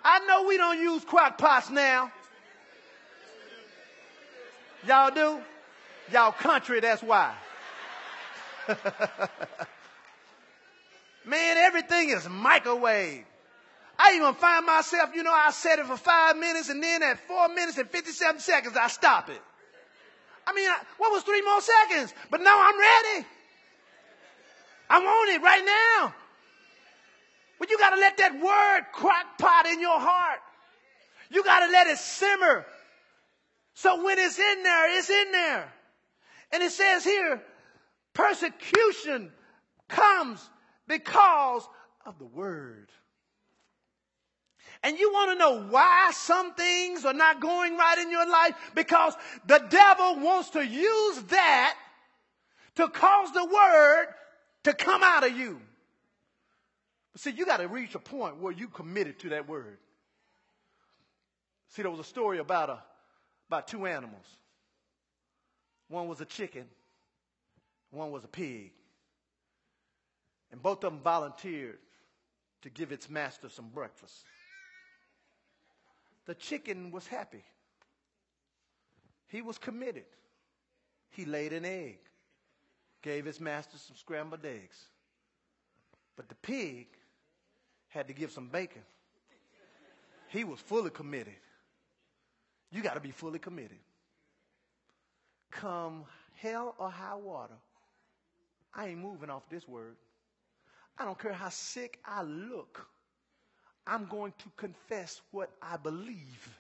I 0.03 0.21
know 0.21 0.45
we 0.45 0.57
don't 0.57 0.81
use 0.81 1.05
crock 1.05 1.37
pots 1.37 1.71
now. 1.71 2.11
Y'all 4.87 5.11
do? 5.11 5.41
Y'all 6.13 6.33
country, 6.33 6.81
that's 6.81 7.03
why. 7.03 7.35
Man, 11.25 11.57
everything 11.59 12.11
is 12.11 12.29
microwave. 12.29 13.25
I 13.99 14.13
even 14.15 14.35
find 14.35 14.65
myself, 14.65 15.11
you 15.15 15.23
know, 15.23 15.33
I 15.33 15.51
set 15.51 15.79
it 15.79 15.87
for 15.87 15.97
five 15.97 16.37
minutes 16.37 16.69
and 16.69 16.83
then 16.83 17.03
at 17.03 17.19
four 17.27 17.49
minutes 17.49 17.79
and 17.79 17.91
57 17.91 18.41
seconds, 18.41 18.77
I 18.77 18.89
stop 18.89 19.29
it. 19.29 19.43
I 20.47 20.55
mean, 20.55 20.71
what 20.97 21.13
was 21.13 21.25
three 21.25 21.43
more 21.43 21.61
seconds? 21.61 22.15
But 22.31 22.41
now 22.41 22.59
I'm 22.59 22.79
ready. 22.79 23.27
I 24.89 25.01
want 25.01 25.31
it 25.31 25.43
right 25.43 25.65
now. 25.65 26.15
But 27.59 27.71
you 27.71 27.79
got 27.79 27.91
to 27.91 28.01
let 28.01 28.17
that 28.19 28.41
word 28.41 28.87
crack 28.93 29.37
pot 29.39 29.67
in 29.67 29.81
your 29.81 29.99
heart. 29.99 30.41
You 31.31 31.45
got 31.45 31.67
to 31.67 31.73
let 31.73 31.89
it 31.89 31.99
simmer. 31.99 32.65
So 33.75 34.03
when 34.05 34.19
it's 34.19 34.39
in 34.39 34.63
there, 34.63 34.99
it's 34.99 35.11
in 35.11 35.33
there. 35.33 35.73
And 36.53 36.63
it 36.63 36.73
says 36.73 37.05
here, 37.05 37.43
persecution 38.15 39.31
comes 39.89 40.49
because 40.87 41.69
of 42.07 42.19
the 42.19 42.25
word. 42.25 42.89
And 44.83 44.99
you 44.99 45.11
want 45.13 45.33
to 45.33 45.39
know 45.39 45.69
why 45.69 46.13
some 46.15 46.55
things 46.55 47.05
are 47.05 47.13
not 47.13 47.41
going 47.41 47.77
right 47.77 47.99
in 47.99 48.11
your 48.11 48.29
life? 48.29 48.55
Because 48.75 49.15
the 49.47 49.59
devil 49.69 50.21
wants 50.21 50.51
to 50.51 50.65
use 50.65 51.23
that 51.31 51.77
to 52.77 52.89
cause 52.89 53.33
the 53.33 53.45
word 53.45 54.07
to 54.65 54.73
come 54.73 55.03
out 55.03 55.27
of 55.27 55.37
you. 55.37 55.61
See, 57.17 57.31
you 57.31 57.45
got 57.45 57.57
to 57.57 57.67
reach 57.67 57.97
a 57.97 57.99
point 57.99 58.39
where 58.39 58.53
you 58.53 58.69
committed 58.69 59.19
to 59.21 59.31
that 59.31 59.49
word. 59.49 59.79
See, 61.71 61.83
there 61.83 61.91
was 61.91 62.01
a 62.01 62.05
story 62.05 62.39
about 62.39 62.71
a 62.71 62.79
about 63.49 63.67
two 63.67 63.87
animals. 63.87 64.27
One 65.89 66.09
was 66.09 66.21
a 66.21 66.25
chicken, 66.25 66.67
one 67.91 68.11
was 68.11 68.25
a 68.25 68.29
pig. 68.29 68.73
And 70.51 70.63
both 70.63 70.85
of 70.85 70.93
them 70.93 71.01
volunteered 71.03 71.79
to 72.63 72.71
give 72.71 72.93
its 72.93 73.09
master 73.09 73.49
some 73.49 73.69
breakfast. 73.69 74.25
The 76.27 76.35
chicken 76.35 76.91
was 76.91 77.07
happy. 77.07 77.45
He 79.29 79.43
was 79.43 79.59
committed. 79.59 80.07
He 81.11 81.25
laid 81.25 81.53
an 81.53 81.65
egg, 81.65 81.99
gave 83.03 83.25
his 83.25 83.41
master 83.41 83.77
some 83.79 83.97
scrambled 83.97 84.45
eggs. 84.45 84.77
But 86.17 86.29
the 86.29 86.35
pig 86.37 86.87
had 87.89 88.09
to 88.09 88.15
give 88.15 88.31
some 88.31 88.49
bacon. 88.49 88.83
He 90.29 90.45
was 90.45 90.61
fully 90.61 90.91
committed. 90.91 91.35
You 92.71 92.83
got 92.83 92.95
to 92.95 93.01
be 93.01 93.11
fully 93.11 93.39
committed. 93.39 93.79
Come 95.51 96.05
hell 96.37 96.75
or 96.79 96.91
high 96.91 97.15
water, 97.15 97.55
I 98.75 98.89
ain't 98.89 98.99
moving 98.99 99.31
off 99.31 99.49
this 99.51 99.67
word. 99.67 99.97
I 100.99 101.05
don't 101.05 101.19
care 101.19 101.33
how 101.33 101.49
sick 101.49 101.99
I 102.05 102.23
look. 102.23 102.87
I'm 103.87 104.07
going 104.07 104.33
to 104.39 104.45
confess 104.57 105.21
what 105.31 105.51
I 105.63 105.77
believe. 105.77 106.59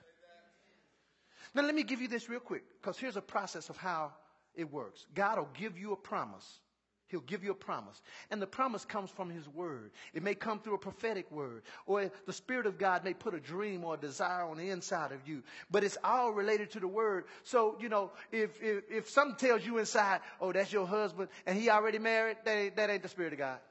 Now, 1.55 1.62
let 1.62 1.74
me 1.74 1.83
give 1.83 2.01
you 2.01 2.09
this 2.09 2.29
real 2.29 2.40
quick, 2.40 2.62
because 2.81 2.98
here's 2.98 3.16
a 3.16 3.22
process 3.22 3.68
of 3.68 3.77
how 3.77 4.12
it 4.55 4.70
works. 4.72 5.07
God 5.14 5.38
will 5.38 5.48
give 5.59 5.79
you 5.79 5.92
a 5.92 5.96
promise. 5.96 6.61
He'll 7.09 7.21
give 7.21 7.42
you 7.42 7.51
a 7.51 7.55
promise. 7.55 8.01
And 8.31 8.40
the 8.40 8.47
promise 8.47 8.85
comes 8.85 9.11
from 9.11 9.31
His 9.31 9.49
Word. 9.49 9.90
It 10.12 10.23
may 10.23 10.35
come 10.35 10.61
through 10.61 10.75
a 10.75 10.79
prophetic 10.79 11.31
word, 11.31 11.62
or 11.87 12.11
the 12.27 12.33
Spirit 12.33 12.66
of 12.66 12.79
God 12.79 13.05
may 13.05 13.14
put 13.14 13.35
a 13.35 13.40
dream 13.40 13.83
or 13.85 13.94
a 13.94 13.97
desire 13.97 14.44
on 14.44 14.59
the 14.59 14.71
inside 14.71 15.12
of 15.12 15.27
you. 15.27 15.42
But 15.71 15.85
it's 15.85 15.97
all 16.05 16.33
related 16.33 16.71
to 16.73 16.81
the 16.81 16.88
Word. 16.88 17.25
So, 17.44 17.77
you 17.81 17.88
know, 17.88 18.12
if, 18.31 18.62
if, 18.62 18.85
if 18.90 19.09
something 19.11 19.37
tells 19.37 19.64
you 19.64 19.79
inside, 19.79 20.21
oh, 20.40 20.53
that's 20.53 20.73
your 20.73 20.87
husband, 20.87 21.29
and 21.47 21.59
he 21.59 21.71
already 21.71 21.99
married, 21.99 22.37
that 22.44 22.57
ain't, 22.57 22.77
that 22.77 22.90
ain't 22.90 23.03
the 23.03 23.09
Spirit 23.09 23.33
of 23.33 23.38
God. 23.38 23.59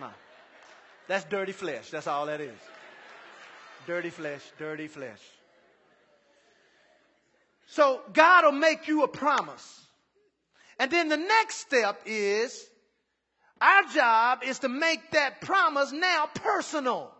No. 0.00 0.10
That's 1.08 1.24
dirty 1.24 1.52
flesh. 1.52 1.88
That's 1.90 2.06
all 2.06 2.26
that 2.26 2.42
is. 2.42 2.58
Dirty 3.86 4.10
flesh, 4.10 4.42
dirty 4.58 4.88
flesh. 4.88 5.20
So 7.68 8.00
God 8.12 8.44
will 8.44 8.52
make 8.52 8.88
you 8.88 9.02
a 9.04 9.08
promise. 9.08 9.85
And 10.78 10.90
then 10.90 11.08
the 11.08 11.16
next 11.16 11.56
step 11.56 12.02
is 12.06 12.68
our 13.60 13.84
job 13.94 14.40
is 14.44 14.58
to 14.60 14.68
make 14.68 15.12
that 15.12 15.40
promise 15.40 15.92
now 15.92 16.28
personal. 16.34 17.12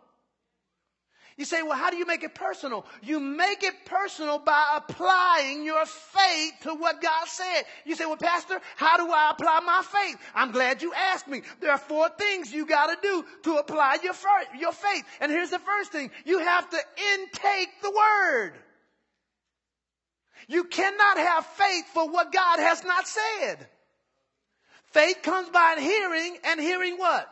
You 1.38 1.44
say, 1.44 1.62
well, 1.62 1.76
how 1.76 1.90
do 1.90 1.98
you 1.98 2.06
make 2.06 2.22
it 2.24 2.34
personal? 2.34 2.86
You 3.02 3.20
make 3.20 3.62
it 3.62 3.84
personal 3.84 4.38
by 4.38 4.64
applying 4.76 5.64
your 5.64 5.84
faith 5.84 6.54
to 6.62 6.74
what 6.74 7.02
God 7.02 7.26
said. 7.26 7.64
You 7.84 7.94
say, 7.94 8.06
well, 8.06 8.16
Pastor, 8.16 8.58
how 8.76 8.96
do 8.96 9.12
I 9.12 9.32
apply 9.32 9.60
my 9.60 9.82
faith? 9.82 10.16
I'm 10.34 10.50
glad 10.50 10.80
you 10.80 10.94
asked 10.94 11.28
me. 11.28 11.42
There 11.60 11.70
are 11.70 11.78
four 11.78 12.08
things 12.08 12.52
you 12.52 12.64
got 12.64 12.86
to 12.86 12.96
do 13.06 13.24
to 13.42 13.56
apply 13.58 13.98
your, 14.02 14.14
your 14.58 14.72
faith. 14.72 15.04
And 15.20 15.30
here's 15.30 15.50
the 15.50 15.58
first 15.58 15.92
thing. 15.92 16.10
You 16.24 16.38
have 16.38 16.70
to 16.70 16.78
intake 17.14 17.82
the 17.82 17.90
word. 17.90 18.52
You 20.48 20.64
cannot 20.64 21.18
have 21.18 21.46
faith 21.46 21.86
for 21.92 22.08
what 22.08 22.32
God 22.32 22.58
has 22.60 22.84
not 22.84 23.06
said. 23.06 23.66
Faith 24.92 25.18
comes 25.22 25.48
by 25.50 25.76
hearing 25.78 26.38
and 26.44 26.60
hearing 26.60 26.96
what? 26.96 27.28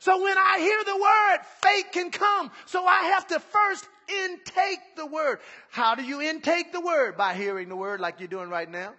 So 0.00 0.20
when 0.20 0.36
I 0.36 0.58
hear 0.58 0.84
the 0.84 0.96
word, 0.96 1.38
faith 1.62 1.86
can 1.92 2.10
come. 2.10 2.50
So 2.66 2.84
I 2.84 3.12
have 3.14 3.28
to 3.28 3.38
first 3.38 3.88
intake 4.08 4.96
the 4.96 5.06
word. 5.06 5.38
How 5.70 5.94
do 5.94 6.02
you 6.02 6.20
intake 6.20 6.72
the 6.72 6.80
word? 6.80 7.16
By 7.16 7.34
hearing 7.34 7.68
the 7.68 7.76
word 7.76 8.00
like 8.00 8.18
you're 8.18 8.28
doing 8.28 8.48
right 8.50 8.68
now. 8.68 8.94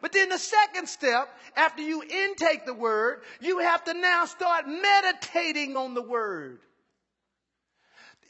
But 0.00 0.12
then 0.12 0.28
the 0.28 0.38
second 0.38 0.88
step, 0.88 1.28
after 1.56 1.82
you 1.82 2.02
intake 2.02 2.64
the 2.64 2.74
word, 2.74 3.22
you 3.40 3.58
have 3.58 3.84
to 3.84 3.94
now 3.94 4.24
start 4.26 4.66
meditating 4.68 5.76
on 5.76 5.94
the 5.94 6.02
word. 6.02 6.60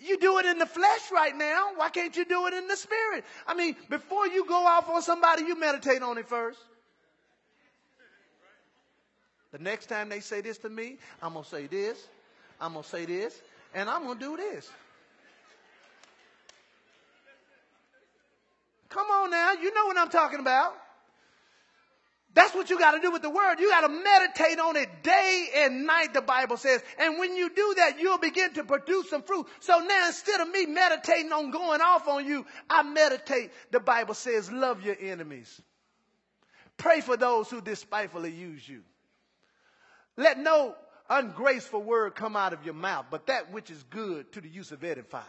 You 0.01 0.19
do 0.19 0.39
it 0.39 0.47
in 0.47 0.59
the 0.59 0.67
flesh 0.67 1.11
right 1.13 1.37
now. 1.37 1.73
Why 1.77 1.91
can't 1.91 2.17
you 2.17 2.25
do 2.25 2.47
it 2.47 2.55
in 2.55 2.67
the 2.67 2.77
spirit? 2.77 3.25
I 3.47 3.55
mean, 3.55 3.77
before 3.91 4.27
you 4.27 4.47
go 4.47 4.67
off 4.67 4.89
on 4.89 5.03
somebody, 5.03 5.43
you 5.43 5.59
meditate 5.59 6.03
on 6.03 6.17
it 6.17 6.27
first. 6.27 6.59
The 9.53 9.59
next 9.59 9.87
time 9.87 10.09
they 10.09 10.21
say 10.21 10.41
this 10.41 10.59
to 10.59 10.69
me, 10.69 10.97
I'm 11.23 11.33
going 11.33 11.45
to 11.45 11.51
say 11.51 11.67
this, 11.67 11.99
I'm 12.61 12.73
going 12.73 12.85
to 12.85 12.89
say 12.89 13.05
this, 13.05 13.41
and 13.75 13.91
I'm 13.91 14.05
going 14.05 14.19
to 14.19 14.25
do 14.25 14.37
this. 14.37 14.71
Come 18.89 19.07
on 19.07 19.31
now, 19.31 19.53
you 19.53 19.75
know 19.75 19.87
what 19.87 19.99
I'm 19.99 20.11
talking 20.11 20.41
about. 20.41 20.75
That's 22.33 22.55
what 22.55 22.71
you 22.71 22.79
got 22.79 22.93
to 22.93 23.01
do 23.01 23.11
with 23.11 23.23
the 23.23 23.31
word. 23.31 23.59
You 23.59 23.69
got 23.71 23.81
to 23.81 23.89
meditate 23.89 24.61
on 24.61 24.77
it 24.77 25.03
day 25.03 25.49
and 25.57 25.85
night, 25.85 26.15
the 26.15 26.23
Bible 26.23 26.57
says. 26.57 26.81
And 26.99 27.19
when 27.19 27.35
you 27.35 27.51
do 27.51 27.75
that, 27.79 27.99
you'll 27.99 28.19
begin 28.19 28.55
to 28.55 28.65
produce 28.65 29.11
some 29.11 29.23
fruit. 29.23 29.47
So 29.59 29.81
now 29.81 30.07
instead 30.07 30.41
of 30.41 30.49
me 30.49 30.67
meditating 30.67 31.33
on 31.33 31.51
going 31.51 31.81
off 31.81 32.07
on 32.07 32.25
you, 32.25 32.47
I 32.69 32.85
meditate. 32.85 33.51
The 33.73 33.81
Bible 33.81 34.15
says, 34.15 34.51
love 34.51 34.83
your 34.83 34.97
enemies. 35.01 35.61
Pray 36.77 37.01
for 37.01 37.17
those 37.17 37.51
who 37.51 37.61
despitefully 37.61 38.31
use 38.31 38.67
you. 38.67 38.83
Let 40.17 40.39
no 40.39 40.77
ungraceful 41.09 41.83
word 41.83 42.15
come 42.15 42.37
out 42.37 42.53
of 42.53 42.65
your 42.65 42.75
mouth, 42.75 43.07
but 43.11 43.27
that 43.27 43.53
which 43.53 43.71
is 43.71 43.83
good 43.85 44.33
to 44.33 44.41
the 44.41 44.49
use 44.49 44.71
of 44.71 44.85
edifying. 44.85 45.25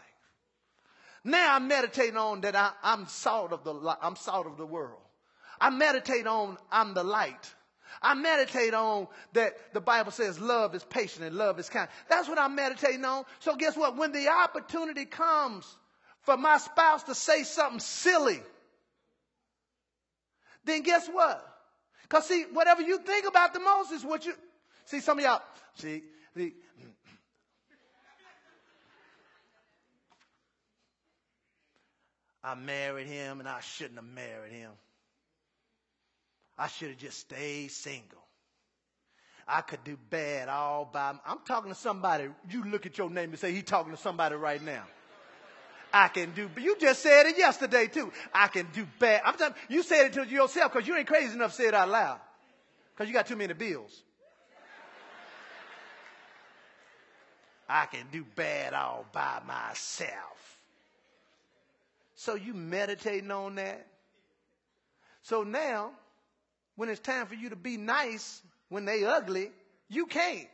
Now 1.24 1.56
I'm 1.56 1.68
meditating 1.68 2.18
on 2.18 2.42
that 2.42 2.56
I, 2.56 2.72
am 2.84 3.08
salt 3.08 3.54
of 3.54 3.64
the 3.64 3.98
I'm 4.02 4.16
salt 4.16 4.46
of 4.46 4.58
the 4.58 4.66
world. 4.66 5.02
I 5.62 5.70
meditate 5.70 6.28
on 6.28 6.58
I'm 6.70 6.94
the 6.94 7.04
light. 7.04 7.54
I 8.02 8.16
meditate 8.16 8.74
on 8.74 9.08
that 9.34 9.54
the 9.74 9.80
Bible 9.80 10.12
says 10.12 10.40
love 10.40 10.76
is 10.76 10.84
patient 10.84 11.24
and 11.24 11.36
love 11.36 11.60
is 11.60 11.70
kind. 11.70 11.88
That's 12.10 12.28
what 12.28 12.40
I'm 12.40 12.56
meditating 12.56 13.06
on. 13.06 13.24
So 13.40 13.56
guess 13.56 13.78
what? 13.78 13.96
When 13.96 14.12
the 14.12 14.28
opportunity 14.28 15.06
comes 15.06 15.66
for 16.24 16.36
my 16.36 16.58
spouse 16.58 17.04
to 17.04 17.16
say 17.16 17.44
something 17.44 17.80
silly, 17.80 18.42
then 20.66 20.82
guess 20.82 21.08
what? 21.08 21.48
Because 22.04 22.28
see, 22.28 22.44
whatever 22.52 22.82
you 22.82 22.98
think 22.98 23.28
about 23.28 23.54
the 23.54 23.60
most 23.60 23.92
is 23.92 24.04
what 24.04 24.26
you 24.26 24.34
See, 24.92 25.00
some 25.00 25.20
of 25.20 25.24
y'all, 25.24 25.42
see, 25.76 26.04
the, 26.36 26.54
I 32.44 32.56
married 32.56 33.08
him 33.08 33.40
and 33.40 33.48
I 33.48 33.62
shouldn't 33.62 33.96
have 33.96 34.04
married 34.04 34.52
him. 34.52 34.72
I 36.58 36.68
should 36.68 36.90
have 36.90 36.98
just 36.98 37.20
stayed 37.20 37.72
single. 37.72 38.22
I 39.48 39.62
could 39.62 39.84
do 39.84 39.98
bad 40.10 40.48
all 40.48 40.86
by. 40.86 41.14
I'm 41.26 41.40
talking 41.46 41.72
to 41.72 41.78
somebody. 41.78 42.30
You 42.50 42.64
look 42.66 42.86
at 42.86 42.98
your 42.98 43.10
name 43.10 43.32
and 43.32 43.40
say 43.40 43.52
he's 43.52 43.64
talking 43.64 43.92
to 43.92 43.98
somebody 43.98 44.36
right 44.36 44.64
now. 44.64 44.84
I 45.94 46.08
can 46.08 46.32
do. 46.32 46.50
You 46.58 46.78
just 46.80 47.02
said 47.02 47.26
it 47.26 47.38
yesterday 47.38 47.88
too. 47.88 48.12
I 48.34 48.48
can 48.48 48.68
do 48.74 48.88
bad. 49.00 49.24
I'm 49.26 49.36
talking, 49.36 49.56
you 49.68 49.84
said 49.84 50.06
it 50.06 50.14
to 50.14 50.26
yourself 50.26 50.72
because 50.72 50.88
you 50.88 50.96
ain't 50.96 51.08
crazy 51.08 51.34
enough 51.34 51.52
to 51.52 51.58
say 51.58 51.68
it 51.68 51.74
out 51.74 51.90
loud 51.90 52.20
because 52.94 53.10
you 53.10 53.14
got 53.14 53.28
too 53.28 53.36
many 53.36 53.54
bills. 53.54 54.04
I 57.68 57.86
can 57.86 58.06
do 58.12 58.26
bad 58.36 58.74
all 58.74 59.06
by 59.14 59.42
myself. 59.48 60.60
So 62.16 62.36
you 62.36 62.54
meditating 62.54 63.32
on 63.32 63.56
that. 63.56 63.88
So 65.24 65.44
now, 65.44 65.92
when 66.82 66.90
it's 66.90 67.00
time 67.00 67.28
for 67.28 67.36
you 67.36 67.48
to 67.52 67.56
be 67.56 67.78
nice 67.78 68.42
when 68.70 68.86
they 68.86 69.04
ugly, 69.04 69.52
you 69.88 70.08
can't. 70.08 70.48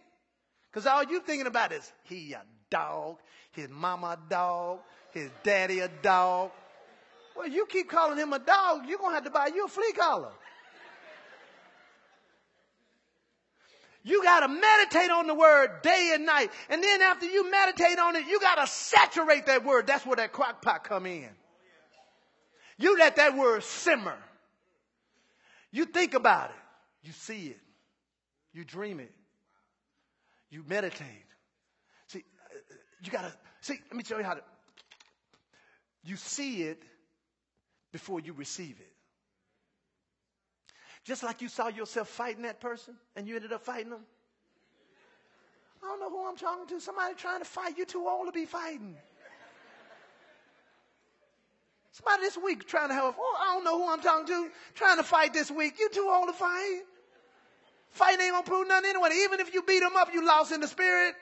Cause 0.73 0.85
all 0.85 1.01
you 1.01 1.21
thinking 1.21 1.47
about 1.47 1.71
is 1.71 1.89
he 2.03 2.33
a 2.33 2.41
dog, 2.69 3.15
his 3.53 3.69
mama 3.69 4.17
a 4.19 4.29
dog, 4.29 4.79
his 5.13 5.31
daddy 5.43 5.79
a 5.79 5.87
dog. 5.87 6.51
Well, 7.33 7.47
you 7.47 7.65
keep 7.65 7.89
calling 7.89 8.17
him 8.17 8.33
a 8.33 8.39
dog, 8.39 8.81
you're 8.89 8.97
gonna 8.97 9.15
have 9.15 9.23
to 9.23 9.29
buy 9.29 9.51
you 9.55 9.67
a 9.67 9.69
flea 9.69 9.93
collar. 9.93 10.33
You 14.03 14.21
got 14.21 14.41
to 14.41 14.49
meditate 14.49 15.09
on 15.09 15.27
the 15.27 15.33
word 15.33 15.81
day 15.81 16.11
and 16.13 16.25
night. 16.25 16.51
And 16.69 16.83
then 16.83 17.01
after 17.03 17.25
you 17.25 17.49
meditate 17.49 17.99
on 17.99 18.17
it, 18.17 18.25
you 18.27 18.41
got 18.41 18.55
to 18.55 18.67
saturate 18.67 19.45
that 19.45 19.63
word. 19.63 19.87
That's 19.87 20.05
where 20.05 20.17
that 20.17 20.33
crock 20.33 20.61
pot 20.61 20.83
come 20.83 21.05
in. 21.05 21.29
You 22.77 22.97
let 22.97 23.15
that 23.15 23.37
word 23.37 23.63
simmer. 23.63 24.17
You 25.77 25.85
think 25.85 26.15
about 26.15 26.49
it. 26.49 26.55
You 27.03 27.13
see 27.13 27.49
it. 27.49 27.59
You 28.51 28.65
dream 28.65 28.99
it. 28.99 29.11
You 30.49 30.63
meditate. 30.67 31.27
See, 32.07 32.23
uh, 32.51 32.73
you 33.03 33.11
got 33.11 33.21
to, 33.21 33.33
see, 33.61 33.75
let 33.91 33.95
me 33.95 34.01
tell 34.01 34.17
you 34.17 34.23
how 34.23 34.33
to, 34.33 34.41
you 36.03 36.15
see 36.15 36.63
it 36.63 36.81
before 37.91 38.19
you 38.19 38.33
receive 38.33 38.79
it. 38.79 38.91
Just 41.05 41.21
like 41.21 41.43
you 41.43 41.47
saw 41.47 41.67
yourself 41.67 42.07
fighting 42.07 42.41
that 42.41 42.59
person 42.59 42.95
and 43.15 43.27
you 43.27 43.35
ended 43.35 43.53
up 43.53 43.63
fighting 43.63 43.91
them. 43.91 44.01
I 45.83 45.89
don't 45.89 45.99
know 45.99 46.09
who 46.09 46.27
I'm 46.27 46.37
talking 46.37 46.65
to. 46.75 46.81
Somebody 46.81 47.13
trying 47.13 47.41
to 47.41 47.45
fight. 47.45 47.77
You 47.77 47.85
too 47.85 48.07
old 48.07 48.25
to 48.25 48.31
be 48.31 48.47
fighting. 48.47 48.97
Somebody 51.97 52.21
this 52.21 52.37
week 52.37 52.67
trying 52.67 52.89
to 52.89 52.93
help. 52.93 53.15
Oh, 53.17 53.37
I 53.41 53.55
don't 53.55 53.63
know 53.63 53.81
who 53.81 53.91
I'm 53.91 54.01
talking 54.01 54.27
to. 54.27 54.49
Trying 54.75 54.97
to 54.97 55.03
fight 55.03 55.33
this 55.33 55.49
week. 55.49 55.79
You 55.79 55.89
too 55.89 56.07
old 56.07 56.27
to 56.27 56.33
fight. 56.33 56.81
Fighting 57.89 58.21
ain't 58.21 58.33
gonna 58.33 58.43
prove 58.43 58.67
nothing 58.67 58.91
anyway. 58.91 59.09
Even 59.23 59.39
if 59.39 59.51
you 59.53 59.63
beat 59.63 59.79
them 59.79 59.95
up, 59.97 60.13
you 60.13 60.25
lost 60.25 60.51
in 60.51 60.61
the 60.61 60.67
spirit. 60.67 61.15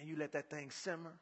And 0.00 0.08
you 0.08 0.16
let 0.16 0.32
that 0.32 0.50
thing 0.50 0.70
simmer. 0.72 1.12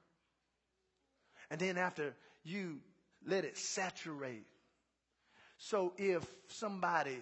And 1.51 1.61
then 1.61 1.77
after 1.77 2.15
you 2.45 2.81
let 3.27 3.45
it 3.45 3.59
saturate. 3.59 4.47
So 5.59 5.93
if 5.99 6.25
somebody 6.49 7.19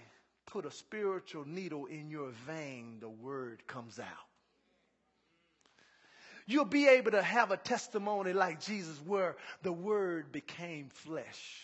put 0.46 0.66
a 0.66 0.70
spiritual 0.70 1.44
needle 1.46 1.86
in 1.86 2.10
your 2.10 2.30
vein, 2.46 2.98
the 3.00 3.08
word 3.08 3.66
comes 3.66 3.98
out. 3.98 4.31
You'll 6.46 6.64
be 6.64 6.88
able 6.88 7.12
to 7.12 7.22
have 7.22 7.50
a 7.50 7.56
testimony 7.56 8.32
like 8.32 8.60
Jesus 8.60 8.98
where 9.04 9.36
the 9.62 9.72
word 9.72 10.32
became 10.32 10.90
flesh. 10.90 11.62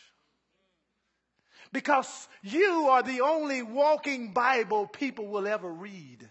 Because 1.72 2.28
you 2.42 2.88
are 2.90 3.02
the 3.02 3.20
only 3.20 3.62
walking 3.62 4.32
Bible 4.32 4.86
people 4.86 5.26
will 5.26 5.46
ever 5.46 5.70
read. 5.70 6.28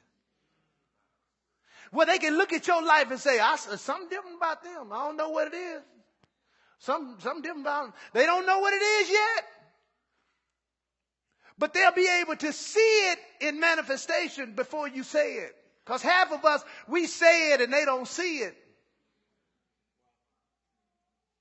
Where 1.91 2.05
they 2.05 2.17
can 2.17 2.38
look 2.38 2.53
at 2.53 2.67
your 2.67 2.83
life 2.83 3.12
and 3.12 3.19
say, 3.19 3.39
I, 3.39 3.55
something 3.55 4.10
different 4.10 4.38
about 4.38 4.63
them. 4.63 4.91
I 4.91 5.05
don't 5.05 5.17
know 5.17 5.29
what 5.29 5.47
it 5.47 5.55
is. 5.55 5.81
Some, 6.79 7.17
something 7.19 7.41
different 7.41 7.65
about 7.65 7.83
them. 7.86 7.93
They 8.13 8.25
don't 8.25 8.45
know 8.45 8.60
what 8.60 8.73
it 8.73 8.81
is 8.81 9.10
yet. 9.10 9.43
But 11.57 11.73
they'll 11.73 11.91
be 11.91 12.10
able 12.21 12.36
to 12.36 12.53
see 12.53 12.79
it 12.79 13.19
in 13.41 13.60
manifestation 13.60 14.53
before 14.53 14.88
you 14.88 15.03
say 15.03 15.36
it. 15.36 15.55
Because 15.88 16.02
half 16.02 16.34
of 16.34 16.43
us, 16.43 16.62
we 16.89 17.08
say 17.08 17.54
it 17.54 17.62
and 17.62 17.71
they 17.71 17.86
don't 17.86 18.10
see 18.10 18.39
it. 18.39 18.58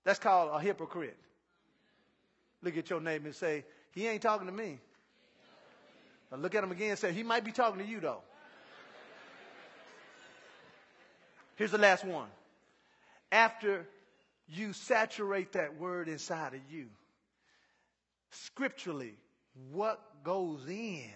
That's 0.05 0.21
called 0.21 0.51
a 0.55 0.61
hypocrite. 0.61 1.17
Look 2.63 2.77
at 2.77 2.89
your 2.89 3.01
neighbor 3.01 3.27
and 3.27 3.35
say, 3.35 3.65
he 3.91 4.07
ain't 4.07 4.23
talking 4.23 4.47
to 4.47 4.53
me. 4.53 4.79
Now 6.31 6.39
look 6.39 6.55
at 6.55 6.63
him 6.63 6.71
again 6.71 6.91
and 6.91 6.99
say, 6.99 7.13
he 7.13 7.25
might 7.25 7.45
be 7.45 7.51
talking 7.51 7.85
to 7.85 7.85
you 7.85 7.99
though. 7.99 8.21
Here's 11.57 11.73
the 11.73 11.79
last 11.79 12.05
one. 12.05 12.29
After 13.33 13.85
you 14.47 14.75
saturate 14.75 15.55
that 15.55 15.77
word 15.77 16.09
inside 16.09 16.55
of 16.55 16.61
you, 16.71 16.87
scripturally, 18.31 19.15
what 19.73 20.01
goes 20.23 20.65
in 20.69 21.11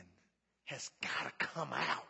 has 0.64 0.90
got 1.00 1.38
to 1.38 1.46
come 1.46 1.72
out. 1.72 2.06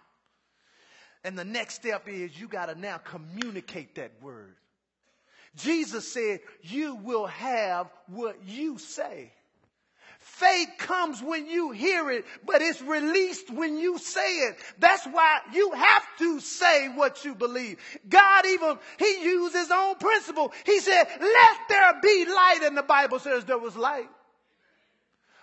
And 1.25 1.39
the 1.39 1.45
next 1.45 1.75
step 1.75 2.09
is 2.09 2.39
you 2.39 2.49
got 2.49 2.67
to 2.67 2.75
now 2.75 2.99
communicate 2.99 3.97
that 3.97 4.13
word. 4.23 4.55
Jesus 5.57 6.11
said, 6.11 6.41
You 6.63 6.95
will 6.97 7.27
have 7.27 7.91
what 8.07 8.37
you 8.47 8.79
say. 8.79 9.33
Faith 10.21 10.69
comes 10.79 11.23
when 11.23 11.47
you 11.47 11.71
hear 11.71 12.11
it, 12.11 12.27
but 12.45 12.61
it's 12.61 12.83
released 12.83 13.51
when 13.51 13.79
you 13.79 13.97
say 13.97 14.37
it. 14.41 14.57
That's 14.79 15.07
why 15.07 15.41
you 15.53 15.73
have 15.73 16.03
to 16.19 16.41
say 16.41 16.89
what 16.89 17.25
you 17.25 17.35
believe. 17.35 17.79
God 18.07 18.45
even, 18.47 18.79
He 18.99 19.23
used 19.25 19.55
His 19.55 19.71
own 19.71 19.95
principle. 19.97 20.53
He 20.67 20.81
said, 20.81 21.05
let 21.21 21.59
there 21.71 22.01
be 22.03 22.27
light, 22.27 22.61
and 22.65 22.77
the 22.77 22.83
Bible 22.83 23.19
says 23.19 23.47
there 23.47 23.59
was 23.59 23.77
light. 23.77 24.09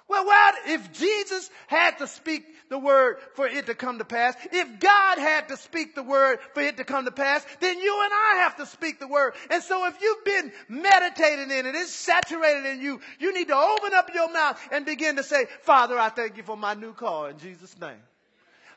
Well, 0.08 0.26
what 0.26 0.56
if 0.68 0.94
Jesus 0.94 1.50
had 1.68 1.98
to 2.00 2.08
speak 2.08 2.46
the 2.70 2.80
word 2.80 3.18
for 3.36 3.48
it 3.48 3.66
to 3.66 3.76
come 3.76 3.98
to 3.98 4.06
pass? 4.06 4.36
If 4.52 4.80
God 4.80 5.18
had 5.18 5.50
to 5.50 5.58
speak 5.58 5.96
the 5.96 6.04
word 6.04 6.40
for 6.54 6.62
it 6.62 6.78
to 6.78 6.84
come 6.86 7.06
to 7.06 7.12
pass, 7.12 7.46
then 7.60 7.80
you 7.80 8.02
and 8.04 8.14
I 8.14 8.42
have 8.44 8.58
to 8.58 8.66
speak 8.66 9.00
the 9.00 9.08
word. 9.08 9.34
And 9.50 9.62
so 9.64 9.86
if 9.88 10.02
you've 10.02 10.24
been 10.24 10.52
meditating 10.70 11.52
in 11.52 11.66
it, 11.66 11.76
it's 11.76 11.92
saturated 11.92 12.66
in 12.66 12.82
you, 12.82 13.02
you 13.20 13.34
need 13.34 13.50
to 13.50 13.56
open 13.56 13.94
up 13.94 14.10
your 14.14 14.32
mouth 14.32 14.60
and 14.72 14.86
begin 14.86 15.18
to 15.18 15.24
say, 15.24 15.46
Father, 15.64 16.00
I 16.00 16.10
thank 16.10 16.38
you 16.38 16.44
for 16.44 16.56
my 16.58 16.74
new 16.74 16.94
car 16.94 17.30
in 17.30 17.38
Jesus' 17.38 17.78
name. 17.80 18.02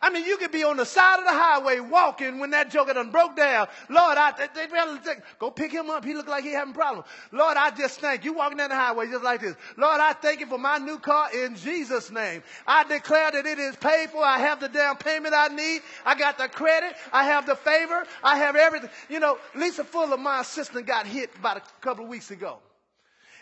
I 0.02 0.08
mean, 0.08 0.24
you 0.24 0.38
could 0.38 0.50
be 0.50 0.64
on 0.64 0.78
the 0.78 0.86
side 0.86 1.18
of 1.18 1.26
the 1.26 1.32
highway 1.32 1.78
walking 1.78 2.38
when 2.38 2.50
that 2.50 2.70
joker 2.70 2.94
done 2.94 3.10
broke 3.10 3.36
down. 3.36 3.68
Lord, 3.90 4.16
I, 4.16 4.32
they, 4.54 4.66
they, 4.66 5.14
go 5.38 5.50
pick 5.50 5.70
him 5.70 5.90
up. 5.90 6.06
He 6.06 6.14
look 6.14 6.26
like 6.26 6.42
he 6.42 6.52
having 6.52 6.72
problems. 6.72 7.06
Lord, 7.32 7.58
I 7.58 7.70
just 7.70 8.00
thank 8.00 8.24
you 8.24 8.32
walking 8.32 8.56
down 8.56 8.70
the 8.70 8.76
highway 8.76 9.08
just 9.08 9.22
like 9.22 9.42
this. 9.42 9.56
Lord, 9.76 10.00
I 10.00 10.14
thank 10.14 10.40
you 10.40 10.46
for 10.46 10.56
my 10.56 10.78
new 10.78 10.98
car 10.98 11.28
in 11.34 11.54
Jesus 11.54 12.10
name. 12.10 12.42
I 12.66 12.84
declare 12.84 13.30
that 13.30 13.44
it 13.44 13.58
is 13.58 13.76
paid 13.76 14.08
for. 14.08 14.24
I 14.24 14.38
have 14.38 14.58
the 14.58 14.68
down 14.68 14.96
payment 14.96 15.34
I 15.36 15.48
need. 15.48 15.82
I 16.06 16.14
got 16.14 16.38
the 16.38 16.48
credit. 16.48 16.94
I 17.12 17.24
have 17.24 17.44
the 17.44 17.56
favor. 17.56 18.06
I 18.24 18.38
have 18.38 18.56
everything. 18.56 18.88
You 19.10 19.20
know, 19.20 19.36
Lisa 19.54 19.84
Fuller, 19.84 20.16
my 20.16 20.40
assistant, 20.40 20.86
got 20.86 21.06
hit 21.06 21.30
about 21.38 21.58
a 21.58 21.62
couple 21.82 22.04
of 22.04 22.10
weeks 22.10 22.30
ago. 22.30 22.58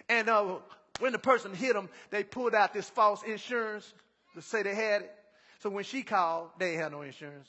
And, 0.09 0.29
uh, 0.29 0.57
when 0.99 1.12
the 1.12 1.18
person 1.18 1.55
hit 1.55 1.75
them, 1.75 1.88
they 2.11 2.25
pulled 2.25 2.55
out 2.55 2.75
this 2.75 2.90
false 2.90 3.23
insurance 3.23 3.92
to 4.35 4.42
say 4.42 4.64
they 4.64 4.75
had 4.75 5.03
it. 5.03 5.17
So 5.61 5.71
when 5.71 5.85
she 5.85 6.03
called, 6.03 6.51
they 6.59 6.75
had 6.75 6.92
no 6.92 7.03
insurance. 7.03 7.49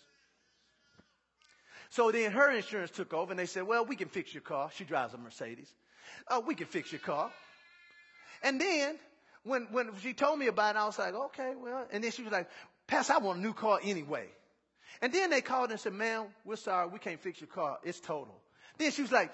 So 1.90 2.12
then 2.12 2.32
her 2.32 2.52
insurance 2.52 2.92
took 2.92 3.14
over 3.14 3.32
and 3.32 3.40
they 3.40 3.46
said, 3.46 3.64
well, 3.68 3.86
we 3.86 3.96
can 3.96 4.10
fix 4.10 4.34
your 4.34 4.42
car. 4.42 4.70
She 4.76 4.84
drives 4.84 5.14
a 5.14 5.18
Mercedes. 5.18 5.72
Oh, 6.30 6.40
we 6.42 6.56
can 6.56 6.68
fix 6.68 6.92
your 6.92 7.00
car. 7.00 7.32
And 8.44 8.60
then 8.62 8.98
when, 9.44 9.68
when 9.72 9.90
she 10.02 10.14
told 10.14 10.40
me 10.40 10.48
about 10.48 10.76
it, 10.76 10.80
I 10.80 10.86
was 10.86 11.00
like, 11.00 11.14
okay, 11.14 11.54
well, 11.62 11.88
and 11.92 12.04
then 12.04 12.12
she 12.12 12.24
was 12.24 12.32
like, 12.32 12.48
Pastor, 12.88 13.14
I 13.14 13.18
want 13.18 13.40
a 13.40 13.42
new 13.42 13.54
car 13.54 13.80
anyway. 13.84 14.28
And 15.02 15.14
then 15.14 15.30
they 15.30 15.42
called 15.42 15.72
and 15.72 15.80
said, 15.80 15.94
ma'am, 15.94 16.26
we're 16.46 16.56
sorry. 16.58 16.90
We 16.90 17.00
can't 17.00 17.20
fix 17.20 17.40
your 17.40 17.48
car. 17.48 17.80
It's 17.84 18.00
total. 18.00 18.36
Then 18.78 18.92
she 18.92 19.02
was 19.02 19.12
like, 19.12 19.32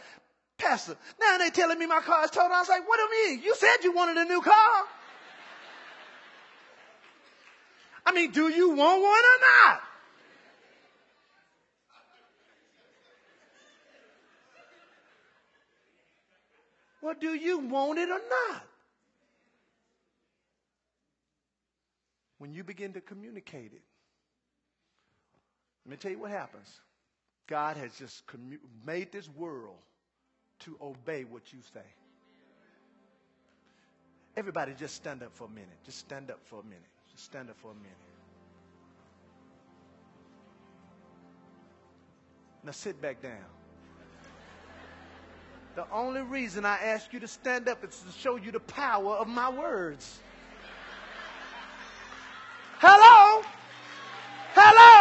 Pastor, 0.57 0.95
now 1.19 1.37
they're 1.37 1.49
telling 1.49 1.77
me 1.77 1.85
my 1.85 1.99
car 1.99 2.23
is 2.23 2.31
total. 2.31 2.51
I 2.53 2.59
was 2.59 2.69
like, 2.69 2.87
what 2.87 2.97
do 2.97 3.03
you 3.03 3.29
mean? 3.29 3.43
You 3.43 3.55
said 3.55 3.77
you 3.83 3.93
wanted 3.93 4.17
a 4.17 4.25
new 4.25 4.41
car. 4.41 4.83
I 8.05 8.11
mean, 8.11 8.31
do 8.31 8.47
you 8.49 8.69
want 8.69 9.01
one 9.01 9.11
or 9.11 9.39
not? 9.41 9.81
Well, 17.01 17.15
do 17.19 17.33
you 17.35 17.59
want 17.59 17.99
it 17.99 18.09
or 18.09 18.19
not? 18.19 18.63
When 22.39 22.53
you 22.53 22.63
begin 22.63 22.93
to 22.93 23.01
communicate 23.01 23.71
it, 23.73 23.81
let 25.85 25.91
me 25.91 25.97
tell 25.97 26.11
you 26.11 26.19
what 26.19 26.31
happens. 26.31 26.67
God 27.47 27.77
has 27.77 27.95
just 27.97 28.25
commu- 28.25 28.57
made 28.85 29.11
this 29.11 29.29
world 29.37 29.77
to 30.61 30.75
obey 30.81 31.25
what 31.25 31.53
you 31.53 31.59
say. 31.73 31.85
Everybody 34.35 34.73
just 34.77 34.95
stand 34.95 35.21
up 35.21 35.31
for 35.33 35.45
a 35.45 35.49
minute. 35.49 35.77
Just 35.85 35.99
stand 35.99 36.31
up 36.31 36.39
for 36.45 36.59
a 36.59 36.63
minute. 36.63 36.81
Just 37.15 37.27
stand 37.27 37.49
up 37.49 37.57
for 37.57 37.71
a 37.71 37.75
minute. 37.75 37.91
Now 42.63 42.71
sit 42.71 43.01
back 43.01 43.21
down. 43.21 43.45
The 45.75 45.85
only 45.91 46.21
reason 46.21 46.65
I 46.65 46.77
ask 46.77 47.13
you 47.13 47.19
to 47.19 47.27
stand 47.27 47.69
up 47.69 47.83
is 47.83 47.99
to 47.99 48.11
show 48.17 48.37
you 48.37 48.51
the 48.51 48.59
power 48.59 49.15
of 49.15 49.27
my 49.27 49.49
words. 49.49 50.19
Hello? 52.79 53.43
Hello? 54.53 54.94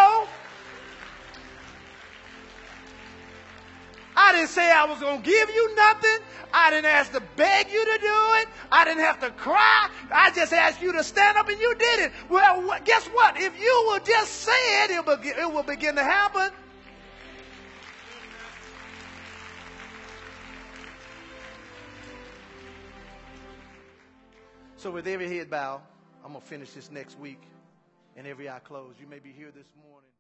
Didn't 4.44 4.56
say 4.56 4.70
I 4.70 4.84
was 4.84 5.00
going 5.00 5.22
to 5.22 5.24
give 5.24 5.48
you 5.48 5.74
nothing. 5.74 6.18
I 6.52 6.70
didn't 6.70 6.84
ask 6.84 7.12
to 7.12 7.22
beg 7.34 7.72
you 7.72 7.82
to 7.82 7.98
do 7.98 8.16
it. 8.42 8.48
I 8.70 8.84
didn't 8.84 9.00
have 9.00 9.18
to 9.20 9.30
cry. 9.30 9.88
I 10.12 10.32
just 10.32 10.52
asked 10.52 10.82
you 10.82 10.92
to 10.92 11.02
stand 11.02 11.38
up 11.38 11.48
and 11.48 11.58
you 11.58 11.74
did 11.74 12.00
it. 12.00 12.12
Well, 12.28 12.78
guess 12.84 13.06
what? 13.06 13.40
If 13.40 13.58
you 13.58 13.84
will 13.86 14.00
just 14.00 14.32
say 14.32 14.84
it, 14.84 14.90
it 14.90 15.06
will, 15.06 15.18
it 15.22 15.50
will 15.50 15.62
begin 15.62 15.96
to 15.96 16.04
happen. 16.04 16.50
So, 24.76 24.90
with 24.90 25.06
every 25.06 25.34
head 25.34 25.48
bow, 25.48 25.80
I'm 26.22 26.32
going 26.32 26.42
to 26.42 26.46
finish 26.46 26.72
this 26.72 26.90
next 26.90 27.18
week 27.18 27.40
and 28.14 28.26
every 28.26 28.50
eye 28.50 28.58
closed. 28.58 29.00
You 29.00 29.06
may 29.06 29.20
be 29.20 29.32
here 29.32 29.50
this 29.56 29.68
morning. 29.88 30.13